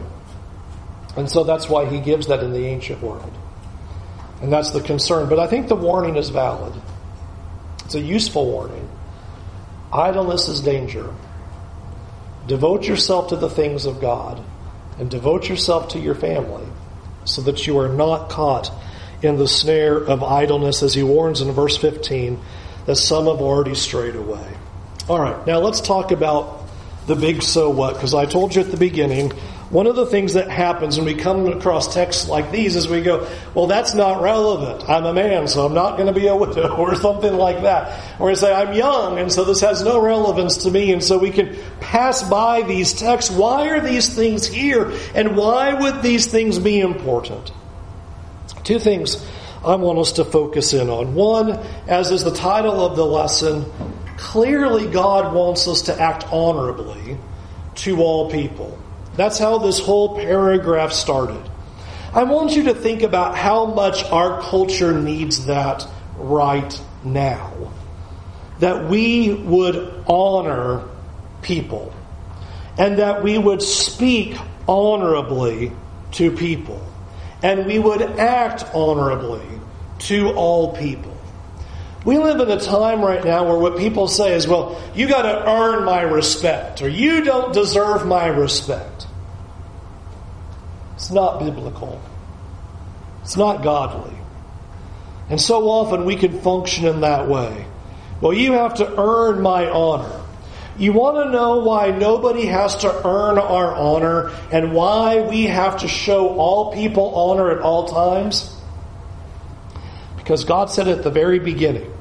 And 1.18 1.30
so 1.30 1.44
that's 1.44 1.68
why 1.68 1.86
he 1.86 2.00
gives 2.00 2.28
that 2.28 2.42
in 2.44 2.54
the 2.54 2.66
ancient 2.66 3.02
world. 3.04 3.30
And 4.42 4.54
that's 4.54 4.72
the 4.72 4.80
concern. 4.80 5.28
But 5.28 5.40
I 5.40 5.48
think 5.48 5.68
the 5.68 5.76
warning 5.76 6.16
is 6.16 6.30
valid. 6.30 6.82
It's 7.84 7.96
a 7.96 8.00
useful 8.00 8.46
warning. 8.46 8.90
Idleness 9.92 10.48
is 10.48 10.62
danger. 10.62 11.14
Devote 12.48 12.88
yourself 12.88 13.28
to 13.32 13.36
the 13.36 13.50
things 13.50 13.86
of 13.86 14.00
God 14.00 14.42
and 14.98 15.12
devote 15.12 15.50
yourself 15.50 15.90
to 15.90 16.00
your 16.00 16.16
family 16.16 16.66
so 17.26 17.42
that 17.42 17.68
you 17.68 17.78
are 17.80 17.90
not 17.90 18.30
caught 18.30 18.72
in 19.22 19.38
the 19.38 19.48
snare 19.48 19.98
of 19.98 20.24
idleness, 20.24 20.84
as 20.84 20.94
he 20.94 21.04
warns 21.04 21.42
in 21.42 21.52
verse 21.52 21.78
15 21.78 22.40
that 22.86 22.96
some 22.96 23.26
have 23.26 23.42
already 23.42 23.76
strayed 23.76 24.16
away. 24.16 24.58
All 25.08 25.20
right, 25.20 25.46
now 25.46 25.60
let's 25.60 25.82
talk 25.82 26.12
about 26.12 26.66
the 27.08 27.16
big 27.16 27.42
so 27.42 27.70
what, 27.70 27.96
because 27.96 28.14
I 28.14 28.26
told 28.26 28.56
you 28.56 28.62
at 28.62 28.72
the 28.72 28.78
beginning, 28.78 29.32
one 29.72 29.88
of 29.88 29.96
the 29.96 30.06
things 30.06 30.34
that 30.34 30.50
happens 30.50 30.98
when 30.98 31.06
we 31.06 31.16
come 31.16 31.48
across 31.48 31.94
texts 31.94 32.28
like 32.28 32.52
these 32.52 32.76
is 32.76 32.90
we 32.90 33.02
go, 33.02 33.28
well, 33.56 33.68
that's 33.68 33.94
not 33.94 34.22
relevant. 34.22 34.90
I'm 34.90 35.06
a 35.06 35.14
man, 35.14 35.48
so 35.48 35.66
I'm 35.66 35.74
not 35.74 35.96
going 35.96 36.14
to 36.14 36.20
be 36.20 36.28
a 36.28 36.36
widow, 36.36 36.76
or 36.78 36.96
something 36.96 37.34
like 37.34 37.62
that. 37.64 38.20
Or 38.20 38.28
we 38.28 38.36
say, 38.36 38.54
I'm 38.54 38.74
young, 38.74 39.18
and 39.18 39.32
so 39.32 39.46
this 39.46 39.62
has 39.62 39.82
no 39.82 40.00
relevance 40.02 40.58
to 40.64 40.72
me, 40.72 40.92
and 40.92 41.02
so 41.02 41.18
we 41.18 41.32
can 41.32 41.58
pass 41.80 42.22
by 42.22 42.64
these 42.64 42.94
texts. 42.94 43.32
Why 43.32 43.70
are 43.70 43.80
these 43.80 44.14
things 44.14 44.46
here, 44.46 44.92
and 45.16 45.38
why 45.38 45.74
would 45.74 46.02
these 46.02 46.28
things 46.28 46.60
be 46.60 46.82
important? 46.82 47.52
Two 48.72 48.80
things 48.80 49.22
I 49.66 49.76
want 49.76 50.00
us 50.00 50.14
to 50.14 50.24
focus 50.24 50.72
in 50.72 50.90
on. 50.90 51.14
One, 51.14 51.60
as 51.90 52.10
is 52.10 52.24
the 52.24 52.32
title 52.32 52.80
of 52.80 52.96
the 52.96 53.06
lesson, 53.06 53.66
clearly 54.16 54.88
God 54.88 55.36
wants 55.36 55.68
us 55.68 55.82
to 55.84 56.02
act 56.02 56.24
honorably 56.32 57.18
to 57.76 58.02
all 58.02 58.32
people. 58.32 58.80
That's 59.18 59.38
how 59.38 59.58
this 59.58 59.78
whole 59.78 60.16
paragraph 60.16 60.94
started. 60.94 61.42
I 62.14 62.24
want 62.24 62.56
you 62.56 62.64
to 62.64 62.74
think 62.74 63.02
about 63.02 63.36
how 63.36 63.66
much 63.66 64.06
our 64.06 64.42
culture 64.42 64.98
needs 64.98 65.48
that 65.48 65.86
right 66.16 66.82
now. 67.04 67.74
That 68.60 68.88
we 68.88 69.34
would 69.34 70.06
honor 70.08 70.88
people 71.42 71.94
and 72.78 73.00
that 73.00 73.22
we 73.22 73.38
would 73.38 73.62
speak 73.62 74.38
honorably 74.66 75.74
to 76.14 76.32
people 76.32 76.82
and 77.44 77.66
we 77.66 77.80
would 77.80 78.02
act 78.02 78.66
honorably 78.74 79.46
to 80.00 80.32
all 80.34 80.76
people. 80.76 81.18
We 82.04 82.18
live 82.18 82.40
in 82.40 82.50
a 82.50 82.60
time 82.60 83.02
right 83.02 83.24
now 83.24 83.48
where 83.48 83.58
what 83.58 83.78
people 83.78 84.08
say 84.08 84.34
is, 84.34 84.48
well, 84.48 84.82
you 84.96 85.08
got 85.08 85.22
to 85.22 85.50
earn 85.50 85.84
my 85.84 86.02
respect, 86.02 86.82
or 86.82 86.88
you 86.88 87.24
don't 87.24 87.54
deserve 87.54 88.08
my 88.08 88.28
respect. 88.28 89.08
It's 90.96 91.12
not 91.12 91.40
biblical. 91.40 92.02
It's 93.22 93.38
not 93.38 93.64
godly. 93.64 94.16
And 95.30 95.40
so 95.40 95.70
often 95.70 96.06
we 96.06 96.16
can 96.16 96.42
function 96.42 96.86
in 96.86 97.02
that 97.02 97.28
way. 97.28 97.66
Well, 98.20 98.34
you 98.34 98.54
have 98.54 98.76
to 98.76 99.00
earn 99.00 99.42
my 99.42 99.70
honor. 99.70 100.21
You 100.82 100.94
want 100.94 101.18
to 101.18 101.32
know 101.32 101.60
why 101.60 101.92
nobody 101.92 102.48
has 102.48 102.78
to 102.78 103.08
earn 103.08 103.38
our 103.38 103.76
honor 103.76 104.32
and 104.52 104.74
why 104.74 105.22
we 105.22 105.44
have 105.44 105.82
to 105.82 105.88
show 105.88 106.30
all 106.40 106.74
people 106.74 107.14
honor 107.14 107.52
at 107.52 107.60
all 107.60 107.88
times? 107.88 108.52
Because 110.18 110.44
God 110.44 110.72
said 110.72 110.88
at 110.88 111.04
the 111.04 111.12
very 111.12 111.38
beginning, 111.38 111.94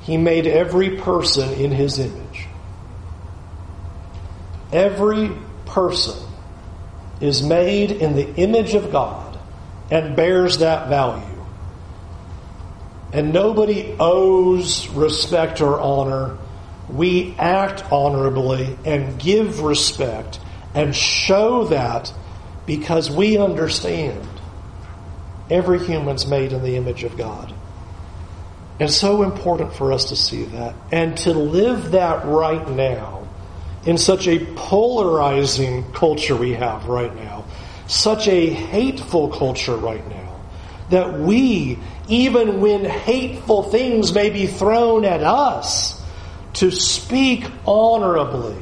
He 0.00 0.16
made 0.16 0.48
every 0.48 0.96
person 0.96 1.52
in 1.52 1.70
His 1.70 2.00
image. 2.00 2.48
Every 4.72 5.30
person 5.66 6.18
is 7.20 7.44
made 7.44 7.92
in 7.92 8.16
the 8.16 8.34
image 8.34 8.74
of 8.74 8.90
God 8.90 9.38
and 9.88 10.16
bears 10.16 10.58
that 10.58 10.88
value. 10.88 11.44
And 13.12 13.32
nobody 13.32 13.94
owes 14.00 14.88
respect 14.88 15.60
or 15.60 15.78
honor 15.80 16.38
we 16.88 17.34
act 17.38 17.84
honorably 17.90 18.76
and 18.84 19.18
give 19.18 19.60
respect 19.60 20.38
and 20.74 20.94
show 20.94 21.64
that 21.64 22.12
because 22.66 23.10
we 23.10 23.38
understand 23.38 24.26
every 25.50 25.84
human's 25.84 26.26
made 26.26 26.52
in 26.52 26.62
the 26.62 26.76
image 26.76 27.04
of 27.04 27.16
God. 27.16 27.54
And 28.78 28.90
so 28.90 29.22
important 29.22 29.74
for 29.74 29.92
us 29.92 30.10
to 30.10 30.16
see 30.16 30.44
that 30.44 30.74
and 30.92 31.16
to 31.18 31.32
live 31.32 31.92
that 31.92 32.26
right 32.26 32.68
now 32.68 33.26
in 33.86 33.96
such 33.96 34.26
a 34.26 34.44
polarizing 34.54 35.90
culture 35.92 36.36
we 36.36 36.52
have 36.54 36.86
right 36.86 37.14
now, 37.14 37.44
such 37.86 38.28
a 38.28 38.50
hateful 38.50 39.28
culture 39.28 39.76
right 39.76 40.06
now, 40.10 40.40
that 40.90 41.18
we, 41.18 41.78
even 42.08 42.60
when 42.60 42.84
hateful 42.84 43.62
things 43.62 44.12
may 44.12 44.28
be 44.28 44.46
thrown 44.46 45.04
at 45.04 45.22
us, 45.22 45.95
to 46.56 46.70
speak 46.70 47.46
honorably. 47.66 48.56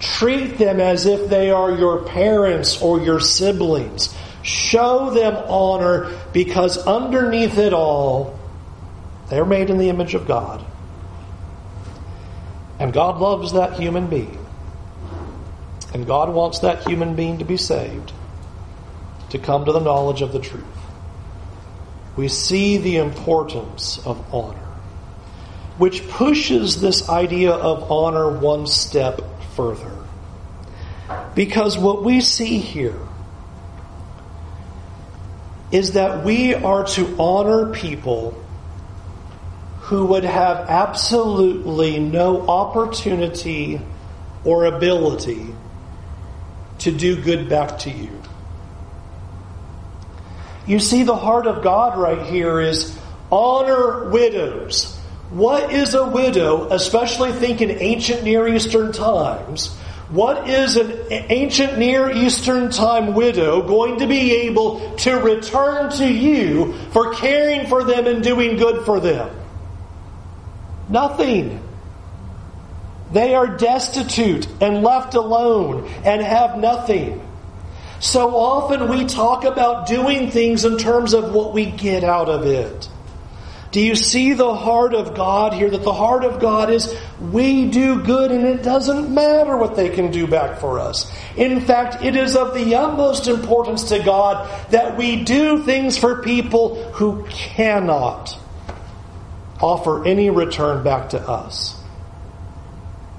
Treat 0.00 0.58
them 0.58 0.80
as 0.80 1.06
if 1.06 1.28
they 1.28 1.50
are 1.50 1.72
your 1.72 2.04
parents 2.04 2.80
or 2.80 3.00
your 3.00 3.20
siblings. 3.20 4.14
Show 4.42 5.10
them 5.10 5.34
honor 5.48 6.16
because 6.32 6.78
underneath 6.78 7.58
it 7.58 7.72
all, 7.72 8.38
they're 9.28 9.44
made 9.44 9.68
in 9.68 9.78
the 9.78 9.90
image 9.90 10.14
of 10.14 10.26
God. 10.26 10.64
And 12.78 12.92
God 12.92 13.18
loves 13.18 13.52
that 13.52 13.74
human 13.74 14.06
being. 14.06 14.38
And 15.92 16.06
God 16.06 16.32
wants 16.32 16.60
that 16.60 16.86
human 16.86 17.14
being 17.14 17.38
to 17.38 17.44
be 17.44 17.56
saved, 17.56 18.12
to 19.30 19.38
come 19.38 19.64
to 19.64 19.72
the 19.72 19.80
knowledge 19.80 20.22
of 20.22 20.32
the 20.32 20.38
truth. 20.38 20.64
We 22.16 22.28
see 22.28 22.78
the 22.78 22.96
importance 22.96 23.98
of 24.06 24.34
honor 24.34 24.67
which 25.78 26.06
pushes 26.08 26.80
this 26.80 27.08
idea 27.08 27.52
of 27.52 27.90
honor 27.90 28.36
one 28.36 28.66
step 28.66 29.20
further. 29.54 29.96
Because 31.34 31.78
what 31.78 32.04
we 32.04 32.20
see 32.20 32.58
here 32.58 32.98
is 35.70 35.92
that 35.92 36.24
we 36.24 36.54
are 36.54 36.84
to 36.84 37.16
honor 37.18 37.72
people 37.72 38.44
who 39.82 40.06
would 40.06 40.24
have 40.24 40.68
absolutely 40.68 41.98
no 41.98 42.46
opportunity 42.46 43.80
or 44.44 44.64
ability 44.64 45.46
to 46.80 46.90
do 46.90 47.22
good 47.22 47.48
back 47.48 47.78
to 47.78 47.90
you. 47.90 48.10
You 50.66 50.80
see, 50.80 51.04
the 51.04 51.16
heart 51.16 51.46
of 51.46 51.62
God 51.62 51.98
right 51.98 52.26
here 52.26 52.60
is 52.60 52.98
honor 53.30 54.10
widows 54.10 54.97
what 55.30 55.72
is 55.72 55.94
a 55.94 56.06
widow, 56.06 56.68
especially 56.70 57.32
think 57.32 57.60
in 57.60 57.70
ancient 57.70 58.24
Near 58.24 58.48
Eastern 58.48 58.92
times? 58.92 59.74
What 60.10 60.48
is 60.48 60.76
an 60.76 61.04
ancient 61.10 61.76
Near 61.76 62.10
Eastern 62.10 62.70
time 62.70 63.12
widow 63.12 63.60
going 63.60 63.98
to 63.98 64.06
be 64.06 64.32
able 64.48 64.96
to 64.96 65.16
return 65.16 65.90
to 65.92 66.10
you 66.10 66.72
for 66.92 67.12
caring 67.12 67.66
for 67.66 67.84
them 67.84 68.06
and 68.06 68.22
doing 68.22 68.56
good 68.56 68.86
for 68.86 69.00
them? 69.00 69.28
Nothing. 70.88 71.62
They 73.12 73.34
are 73.34 73.58
destitute 73.58 74.48
and 74.62 74.82
left 74.82 75.14
alone 75.14 75.90
and 76.04 76.22
have 76.22 76.58
nothing. 76.58 77.22
So 78.00 78.34
often 78.34 78.88
we 78.88 79.04
talk 79.04 79.44
about 79.44 79.88
doing 79.88 80.30
things 80.30 80.64
in 80.64 80.78
terms 80.78 81.12
of 81.12 81.34
what 81.34 81.52
we 81.52 81.66
get 81.66 82.04
out 82.04 82.30
of 82.30 82.46
it. 82.46 82.88
Do 83.78 83.84
you 83.84 83.94
see 83.94 84.32
the 84.32 84.56
heart 84.56 84.92
of 84.92 85.14
God 85.14 85.54
here? 85.54 85.70
That 85.70 85.84
the 85.84 85.92
heart 85.92 86.24
of 86.24 86.40
God 86.40 86.68
is 86.68 86.92
we 87.20 87.70
do 87.70 88.02
good 88.02 88.32
and 88.32 88.44
it 88.44 88.64
doesn't 88.64 89.14
matter 89.14 89.56
what 89.56 89.76
they 89.76 89.88
can 89.88 90.10
do 90.10 90.26
back 90.26 90.58
for 90.58 90.80
us. 90.80 91.08
In 91.36 91.60
fact, 91.60 92.02
it 92.02 92.16
is 92.16 92.34
of 92.34 92.54
the 92.54 92.74
utmost 92.74 93.28
importance 93.28 93.90
to 93.90 94.00
God 94.00 94.50
that 94.72 94.96
we 94.96 95.22
do 95.22 95.62
things 95.62 95.96
for 95.96 96.22
people 96.22 96.90
who 96.94 97.24
cannot 97.28 98.36
offer 99.60 100.04
any 100.04 100.28
return 100.28 100.82
back 100.82 101.10
to 101.10 101.20
us. 101.20 101.80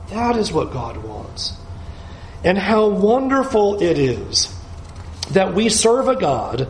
That 0.09 0.35
is 0.35 0.51
what 0.51 0.73
God 0.73 0.97
wants. 0.97 1.53
And 2.43 2.57
how 2.57 2.89
wonderful 2.89 3.81
it 3.81 3.97
is 3.97 4.53
that 5.31 5.53
we 5.53 5.69
serve 5.69 6.09
a 6.09 6.17
God 6.17 6.69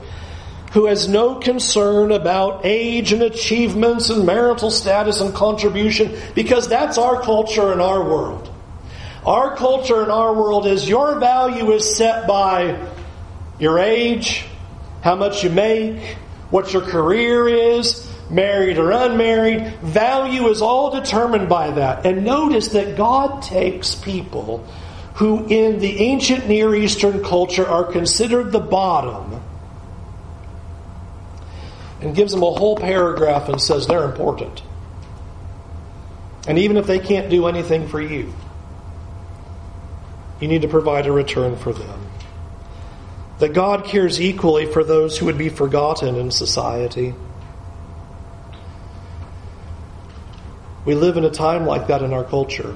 who 0.72 0.86
has 0.86 1.08
no 1.08 1.36
concern 1.36 2.12
about 2.12 2.66
age 2.66 3.12
and 3.12 3.24
achievements 3.24 4.10
and 4.10 4.26
marital 4.26 4.70
status 4.70 5.20
and 5.20 5.34
contribution 5.34 6.16
because 6.36 6.68
that's 6.68 6.98
our 6.98 7.22
culture 7.22 7.74
in 7.74 7.82
our 7.82 8.04
world. 8.04 8.54
Our 9.26 9.56
culture 9.56 10.04
in 10.04 10.12
our 10.12 10.34
world 10.34 10.68
is 10.68 10.88
your 10.88 11.20
value 11.20 11.72
is 11.72 11.96
set 11.96 12.28
by 12.28 12.88
your 13.60 13.80
age, 13.80 14.46
how 15.02 15.16
much 15.16 15.44
you 15.44 15.50
make, 15.50 16.18
what 16.50 16.72
your 16.72 16.84
career 16.84 17.48
is, 17.48 18.10
married 18.30 18.78
or 18.78 18.92
unmarried. 18.92 19.76
Value 19.82 20.48
is 20.48 20.62
all 20.62 20.92
determined 20.92 21.50
by 21.50 21.72
that. 21.72 22.06
And 22.06 22.24
notice 22.24 22.70
that 22.70 22.96
God 22.96 23.42
takes 23.42 23.96
people 23.96 24.66
who 25.16 25.48
in 25.48 25.80
the 25.80 26.00
ancient 26.00 26.48
Near 26.48 26.74
Eastern 26.76 27.24
culture 27.24 27.68
are 27.68 27.84
considered 27.84 28.52
the 28.52 28.60
bottom 28.60 29.29
and 32.02 32.16
gives 32.16 32.32
them 32.32 32.44
a 32.44 32.52
whole 32.52 32.78
paragraph 32.78 33.50
and 33.50 33.62
says 33.62 33.88
they're 33.88 34.06
important. 34.06 34.64
And 36.48 36.58
even 36.58 36.78
if 36.78 36.88
they 36.88 37.00
can't 37.00 37.30
do 37.30 37.48
anything 37.48 37.88
for 37.88 38.02
you, 38.02 38.34
you 40.40 40.48
need 40.48 40.62
to 40.62 40.68
provide 40.68 41.06
a 41.06 41.12
return 41.12 41.58
for 41.58 41.74
them. 41.74 42.08
That 43.40 43.54
God 43.54 43.86
cares 43.86 44.22
equally 44.22 44.66
for 44.66 44.84
those 44.84 45.18
who 45.18 45.26
would 45.26 45.38
be 45.38 45.50
forgotten 45.50 46.16
in 46.16 46.32
society. 46.32 47.14
We 50.86 50.96
live 50.96 51.18
in 51.18 51.26
a 51.26 51.30
time 51.30 51.66
like 51.66 51.88
that 51.88 52.02
in 52.02 52.14
our 52.14 52.24
culture. 52.24 52.76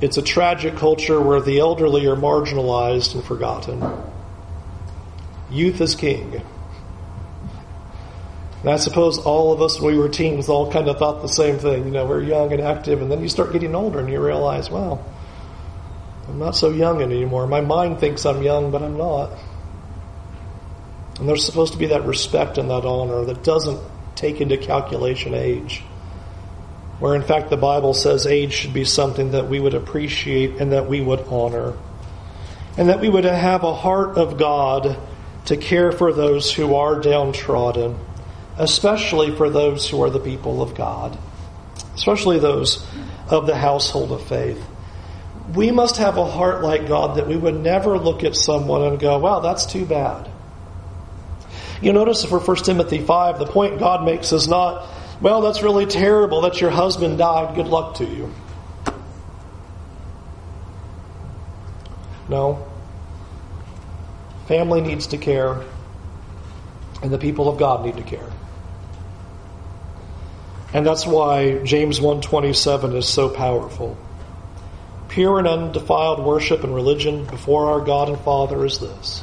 It's 0.00 0.16
a 0.16 0.22
tragic 0.22 0.76
culture 0.76 1.20
where 1.20 1.40
the 1.40 1.58
elderly 1.58 2.06
are 2.06 2.16
marginalized 2.16 3.14
and 3.14 3.24
forgotten. 3.24 3.84
Youth 5.50 5.80
is 5.80 5.94
king. 5.94 6.42
And 8.60 8.70
I 8.70 8.76
suppose 8.76 9.18
all 9.18 9.52
of 9.52 9.62
us, 9.62 9.80
when 9.80 9.94
we 9.94 10.00
were 10.00 10.08
teens, 10.08 10.48
all 10.48 10.70
kind 10.72 10.88
of 10.88 10.98
thought 10.98 11.22
the 11.22 11.28
same 11.28 11.58
thing. 11.58 11.84
You 11.84 11.90
know, 11.92 12.06
we're 12.06 12.22
young 12.22 12.52
and 12.52 12.60
active, 12.60 13.00
and 13.00 13.10
then 13.10 13.22
you 13.22 13.28
start 13.28 13.52
getting 13.52 13.74
older 13.74 14.00
and 14.00 14.10
you 14.10 14.20
realize, 14.20 14.68
well, 14.68 15.04
I'm 16.28 16.38
not 16.38 16.56
so 16.56 16.70
young 16.70 17.00
anymore. 17.00 17.46
My 17.46 17.60
mind 17.60 18.00
thinks 18.00 18.26
I'm 18.26 18.42
young, 18.42 18.70
but 18.70 18.82
I'm 18.82 18.98
not. 18.98 19.30
And 21.18 21.28
there's 21.28 21.44
supposed 21.44 21.72
to 21.72 21.78
be 21.78 21.86
that 21.86 22.04
respect 22.04 22.58
and 22.58 22.70
that 22.70 22.84
honor 22.84 23.24
that 23.24 23.42
doesn't 23.42 23.80
take 24.14 24.40
into 24.40 24.56
calculation 24.56 25.34
age. 25.34 25.82
Where 26.98 27.14
in 27.14 27.22
fact 27.22 27.50
the 27.50 27.56
Bible 27.56 27.94
says 27.94 28.26
age 28.26 28.52
should 28.52 28.74
be 28.74 28.84
something 28.84 29.30
that 29.32 29.48
we 29.48 29.60
would 29.60 29.74
appreciate 29.74 30.60
and 30.60 30.72
that 30.72 30.88
we 30.88 31.00
would 31.00 31.20
honor. 31.28 31.74
And 32.76 32.88
that 32.88 33.00
we 33.00 33.08
would 33.08 33.24
have 33.24 33.62
a 33.62 33.74
heart 33.74 34.16
of 34.18 34.36
God 34.36 34.96
to 35.46 35.56
care 35.56 35.92
for 35.92 36.12
those 36.12 36.52
who 36.52 36.74
are 36.74 37.00
downtrodden 37.00 37.98
especially 38.58 39.34
for 39.34 39.48
those 39.50 39.88
who 39.88 40.02
are 40.02 40.10
the 40.10 40.20
people 40.20 40.60
of 40.62 40.74
God, 40.74 41.16
especially 41.94 42.38
those 42.38 42.84
of 43.28 43.46
the 43.46 43.56
household 43.56 44.12
of 44.12 44.26
faith. 44.26 44.62
We 45.54 45.70
must 45.70 45.96
have 45.96 46.18
a 46.18 46.26
heart 46.26 46.62
like 46.62 46.88
God 46.88 47.16
that 47.16 47.26
we 47.26 47.36
would 47.36 47.54
never 47.54 47.98
look 47.98 48.24
at 48.24 48.36
someone 48.36 48.82
and 48.82 48.98
go, 48.98 49.18
wow, 49.18 49.40
that's 49.40 49.64
too 49.64 49.86
bad. 49.86 50.28
You 51.80 51.92
notice 51.92 52.24
for 52.24 52.40
1 52.40 52.56
Timothy 52.58 52.98
5, 52.98 53.38
the 53.38 53.46
point 53.46 53.78
God 53.78 54.04
makes 54.04 54.32
is 54.32 54.48
not, 54.48 54.86
well, 55.20 55.40
that's 55.40 55.62
really 55.62 55.86
terrible 55.86 56.42
that 56.42 56.60
your 56.60 56.70
husband 56.70 57.18
died. 57.18 57.54
Good 57.54 57.68
luck 57.68 57.96
to 57.96 58.04
you. 58.04 58.32
No. 62.28 62.66
Family 64.46 64.80
needs 64.80 65.08
to 65.08 65.18
care, 65.18 65.62
and 67.02 67.10
the 67.12 67.18
people 67.18 67.48
of 67.48 67.58
God 67.58 67.84
need 67.84 67.96
to 67.96 68.02
care. 68.02 68.28
And 70.72 70.86
that's 70.86 71.06
why 71.06 71.58
James 71.64 71.98
1:27 72.00 72.94
is 72.94 73.06
so 73.06 73.28
powerful. 73.28 73.96
Pure 75.08 75.38
and 75.38 75.48
undefiled 75.48 76.22
worship 76.22 76.62
and 76.62 76.74
religion 76.74 77.24
before 77.24 77.70
our 77.70 77.80
God 77.80 78.08
and 78.08 78.20
Father 78.20 78.64
is 78.66 78.78
this. 78.78 79.22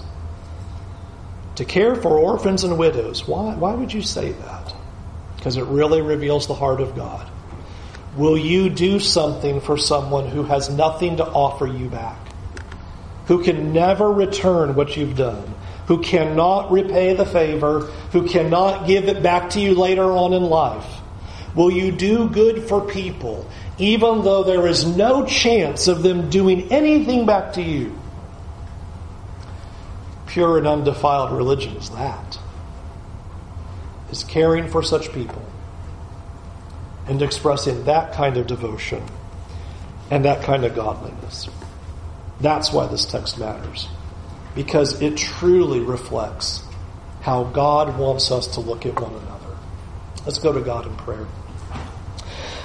To 1.55 1.65
care 1.65 1.95
for 1.95 2.17
orphans 2.17 2.63
and 2.63 2.77
widows. 2.77 3.27
Why, 3.27 3.53
why 3.53 3.75
would 3.75 3.93
you 3.93 4.01
say 4.01 4.31
that? 4.31 4.73
Because 5.37 5.57
it 5.57 5.65
really 5.65 6.01
reveals 6.01 6.47
the 6.47 6.55
heart 6.55 6.81
of 6.81 6.95
God. 6.95 7.29
Will 8.17 8.37
you 8.37 8.69
do 8.69 8.99
something 8.99 9.61
for 9.61 9.77
someone 9.77 10.27
who 10.27 10.43
has 10.43 10.69
nothing 10.69 11.17
to 11.17 11.25
offer 11.25 11.67
you 11.67 11.87
back? 11.87 12.17
Who 13.27 13.43
can 13.43 13.71
never 13.71 14.11
return 14.11 14.75
what 14.75 14.97
you've 14.97 15.17
done? 15.17 15.53
Who 15.87 16.01
cannot 16.01 16.71
repay 16.71 17.13
the 17.13 17.25
favor? 17.25 17.81
Who 18.11 18.27
cannot 18.27 18.87
give 18.87 19.07
it 19.07 19.21
back 19.21 19.51
to 19.51 19.59
you 19.59 19.75
later 19.75 20.03
on 20.03 20.33
in 20.33 20.43
life? 20.43 21.01
Will 21.55 21.71
you 21.71 21.91
do 21.91 22.29
good 22.29 22.67
for 22.67 22.81
people, 22.81 23.49
even 23.77 24.23
though 24.23 24.43
there 24.43 24.67
is 24.67 24.85
no 24.85 25.25
chance 25.25 25.87
of 25.87 26.03
them 26.03 26.29
doing 26.29 26.71
anything 26.71 27.25
back 27.25 27.53
to 27.53 27.61
you? 27.61 27.97
Pure 30.27 30.59
and 30.59 30.67
undefiled 30.67 31.31
religion 31.31 31.77
is 31.77 31.89
that. 31.91 32.37
Is 34.11 34.23
caring 34.23 34.67
for 34.67 34.83
such 34.83 35.11
people 35.13 35.41
and 37.07 37.21
expressing 37.21 37.85
that 37.85 38.13
kind 38.13 38.35
of 38.37 38.47
devotion 38.47 39.03
and 40.11 40.25
that 40.25 40.43
kind 40.43 40.65
of 40.65 40.75
godliness. 40.75 41.47
That's 42.41 42.71
why 42.71 42.87
this 42.87 43.05
text 43.05 43.37
matters. 43.39 43.87
Because 44.55 45.01
it 45.01 45.17
truly 45.17 45.79
reflects 45.79 46.63
how 47.21 47.45
God 47.45 47.97
wants 47.97 48.31
us 48.31 48.47
to 48.47 48.59
look 48.59 48.85
at 48.85 48.99
one 48.99 49.13
another. 49.13 49.55
Let's 50.25 50.39
go 50.39 50.51
to 50.51 50.61
God 50.61 50.85
in 50.85 50.95
prayer. 50.95 51.25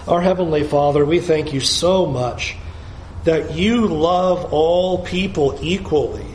Our 0.07 0.21
Heavenly 0.21 0.65
Father, 0.65 1.05
we 1.05 1.21
thank 1.21 1.53
you 1.53 1.61
so 1.61 2.07
much 2.07 2.57
that 3.25 3.55
you 3.55 3.87
love 3.87 4.53
all 4.53 5.05
people 5.05 5.59
equally. 5.61 6.27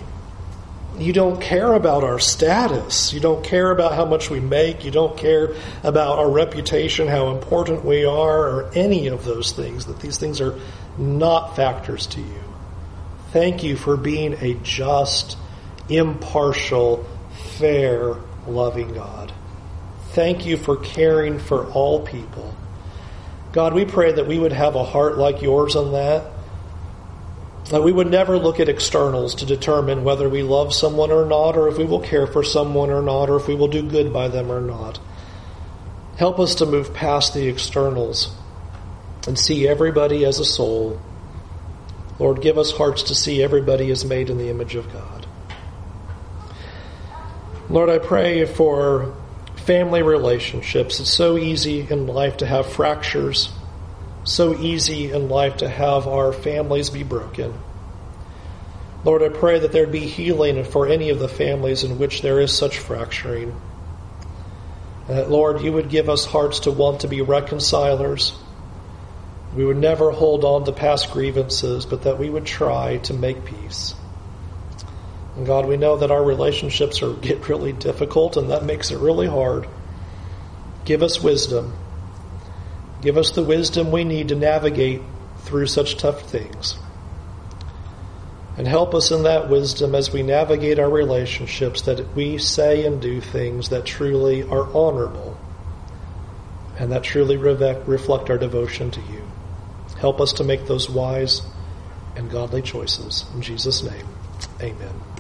You 1.00 1.12
don't 1.12 1.42
care 1.42 1.74
about 1.74 2.04
our 2.04 2.20
status. 2.20 3.12
You 3.12 3.20
don't 3.20 3.44
care 3.44 3.72
about 3.72 3.96
how 3.96 4.06
much 4.06 4.30
we 4.30 4.40
make. 4.40 4.86
You 4.86 4.92
don't 4.92 5.18
care 5.18 5.56
about 5.84 6.20
our 6.20 6.30
reputation, 6.30 7.08
how 7.08 7.36
important 7.36 7.84
we 7.84 8.06
are, 8.06 8.50
or 8.50 8.72
any 8.76 9.08
of 9.08 9.26
those 9.26 9.52
things. 9.52 9.88
That 9.88 10.00
these 10.00 10.18
things 10.18 10.40
are 10.40 10.58
not 10.98 11.56
factors 11.56 12.08
to 12.08 12.22
you. 12.22 12.44
Thank 13.32 13.64
you 13.64 13.76
for 13.76 13.98
being 13.98 14.34
a 14.40 14.54
just, 14.64 15.38
impartial, 15.90 17.06
fair, 17.58 18.16
loving 18.48 18.94
God. 18.94 19.34
Thank 20.12 20.46
you 20.46 20.56
for 20.56 20.78
caring 20.78 21.40
for 21.40 21.66
all 21.72 22.06
people. 22.06 22.56
God, 23.56 23.74
we 23.74 23.86
pray 23.86 24.12
that 24.12 24.28
we 24.28 24.38
would 24.38 24.52
have 24.52 24.76
a 24.76 24.84
heart 24.84 25.18
like 25.18 25.42
yours 25.42 25.78
on 25.78 25.94
that. 25.94 26.30
That 27.70 27.84
we 27.84 27.94
would 27.94 28.12
never 28.12 28.38
look 28.38 28.60
at 28.60 28.68
externals 28.68 29.36
to 29.36 29.46
determine 29.46 30.04
whether 30.04 30.28
we 30.28 30.44
love 30.44 30.74
someone 30.74 31.10
or 31.10 31.26
not, 31.26 31.56
or 31.56 31.70
if 31.70 31.78
we 31.78 31.86
will 31.86 32.02
care 32.02 32.28
for 32.28 32.44
someone 32.44 32.90
or 32.90 33.02
not, 33.02 33.30
or 33.30 33.38
if 33.38 33.48
we 33.48 33.56
will 33.56 33.70
do 33.70 33.82
good 33.82 34.12
by 34.12 34.28
them 34.28 34.52
or 34.52 34.60
not. 34.60 35.00
Help 36.18 36.38
us 36.38 36.56
to 36.56 36.66
move 36.66 36.94
past 36.94 37.34
the 37.34 37.48
externals 37.48 38.36
and 39.26 39.40
see 39.40 39.66
everybody 39.66 40.26
as 40.26 40.38
a 40.40 40.46
soul. 40.46 41.00
Lord, 42.20 42.42
give 42.42 42.58
us 42.58 42.74
hearts 42.74 43.04
to 43.04 43.16
see 43.16 43.42
everybody 43.42 43.90
as 43.90 44.04
made 44.04 44.30
in 44.30 44.38
the 44.38 44.50
image 44.50 44.76
of 44.76 44.92
God. 44.92 45.26
Lord, 47.70 47.90
I 47.90 48.00
pray 48.00 48.44
for 48.44 49.16
family 49.66 50.04
relationships. 50.04 51.00
It's 51.00 51.12
so 51.12 51.38
easy 51.38 51.82
in 51.90 52.06
life 52.06 52.38
to 52.38 52.46
have 52.46 52.68
fractures, 52.68 53.50
so 54.24 54.56
easy 54.56 55.12
in 55.12 55.28
life 55.28 55.58
to 55.58 55.70
have 55.70 56.08
our 56.08 56.32
families 56.32 56.92
be 56.92 57.04
broken. 57.04 57.54
Lord, 59.04 59.24
I 59.24 59.30
pray 59.30 59.60
that 59.60 59.72
there'd 59.72 59.92
be 59.92 60.08
healing 60.08 60.64
for 60.64 60.88
any 60.88 61.10
of 61.10 61.20
the 61.20 61.28
families 61.28 61.84
in 61.84 61.98
which 61.98 62.22
there 62.22 62.40
is 62.40 62.56
such 62.56 62.80
fracturing. 62.80 63.60
And 65.08 65.18
that, 65.18 65.30
Lord, 65.30 65.62
you 65.62 65.74
would 65.74 65.90
give 65.90 66.10
us 66.10 66.26
hearts 66.26 66.62
to 66.62 66.72
want 66.72 67.02
to 67.02 67.08
be 67.08 67.22
reconcilers. 67.22 68.34
We 69.56 69.66
would 69.66 69.78
never 69.78 70.12
hold 70.12 70.44
on 70.44 70.66
to 70.66 70.72
past 70.72 71.12
grievances, 71.12 71.86
but 71.86 72.04
that 72.04 72.20
we 72.20 72.30
would 72.30 72.46
try 72.46 72.98
to 72.98 73.14
make 73.14 73.46
peace. 73.46 73.96
And 75.36 75.46
God, 75.46 75.66
we 75.66 75.78
know 75.78 75.98
that 75.98 76.12
our 76.12 76.24
relationships 76.24 77.02
are, 77.02 77.14
get 77.14 77.50
really 77.50 77.74
difficult, 77.74 78.38
and 78.38 78.50
that 78.52 78.64
makes 78.64 78.92
it 78.92 78.98
really 78.98 79.28
hard. 79.28 79.68
Give 80.86 81.04
us 81.04 81.22
wisdom. 81.22 81.74
Give 83.02 83.18
us 83.18 83.32
the 83.32 83.44
wisdom 83.44 83.92
we 83.92 84.04
need 84.04 84.30
to 84.30 84.36
navigate 84.36 85.02
through 85.40 85.68
such 85.68 85.98
tough 85.98 86.30
things. 86.30 86.78
And 88.58 88.66
help 88.68 88.96
us 88.96 89.12
in 89.12 89.24
that 89.24 89.50
wisdom 89.50 89.94
as 89.94 90.14
we 90.14 90.24
navigate 90.24 90.80
our 90.80 90.90
relationships 90.90 91.82
that 91.84 92.16
we 92.16 92.38
say 92.38 92.86
and 92.86 93.02
do 93.02 93.20
things 93.20 93.70
that 93.70 93.86
truly 93.86 94.44
are 94.44 94.74
honorable 94.74 95.38
and 96.80 96.92
that 96.92 97.04
truly 97.04 97.36
reflect 97.38 98.30
our 98.30 98.38
devotion 98.38 98.92
to 98.92 99.02
you. 99.02 99.22
Help 100.00 100.22
us 100.22 100.34
to 100.34 100.44
make 100.44 100.68
those 100.68 100.90
wise 100.90 101.42
and 102.16 102.30
godly 102.30 102.62
choices. 102.62 103.26
In 103.34 103.42
Jesus' 103.42 103.84
name, 103.84 104.08
amen. 104.62 104.76
amen. 104.82 105.15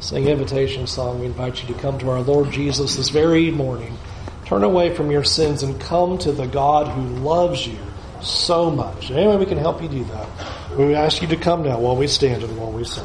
Sing 0.00 0.28
invitation 0.28 0.86
song. 0.86 1.20
We 1.20 1.26
invite 1.26 1.62
you 1.62 1.74
to 1.74 1.80
come 1.80 1.98
to 1.98 2.10
our 2.10 2.20
Lord 2.20 2.52
Jesus 2.52 2.96
this 2.96 3.08
very 3.08 3.50
morning. 3.50 3.96
Turn 4.44 4.62
away 4.62 4.94
from 4.94 5.10
your 5.10 5.24
sins 5.24 5.62
and 5.62 5.80
come 5.80 6.18
to 6.18 6.30
the 6.30 6.46
God 6.46 6.88
who 6.88 7.02
loves 7.24 7.66
you 7.66 7.78
so 8.20 8.70
much. 8.70 9.10
Anyway, 9.10 9.36
we 9.38 9.46
can 9.46 9.58
help 9.58 9.82
you 9.82 9.88
do 9.88 10.04
that. 10.04 10.28
We 10.78 10.94
ask 10.94 11.22
you 11.22 11.28
to 11.28 11.36
come 11.36 11.62
now 11.64 11.80
while 11.80 11.96
we 11.96 12.06
stand 12.06 12.44
and 12.44 12.56
while 12.56 12.70
we 12.70 12.84
sing. 12.84 13.02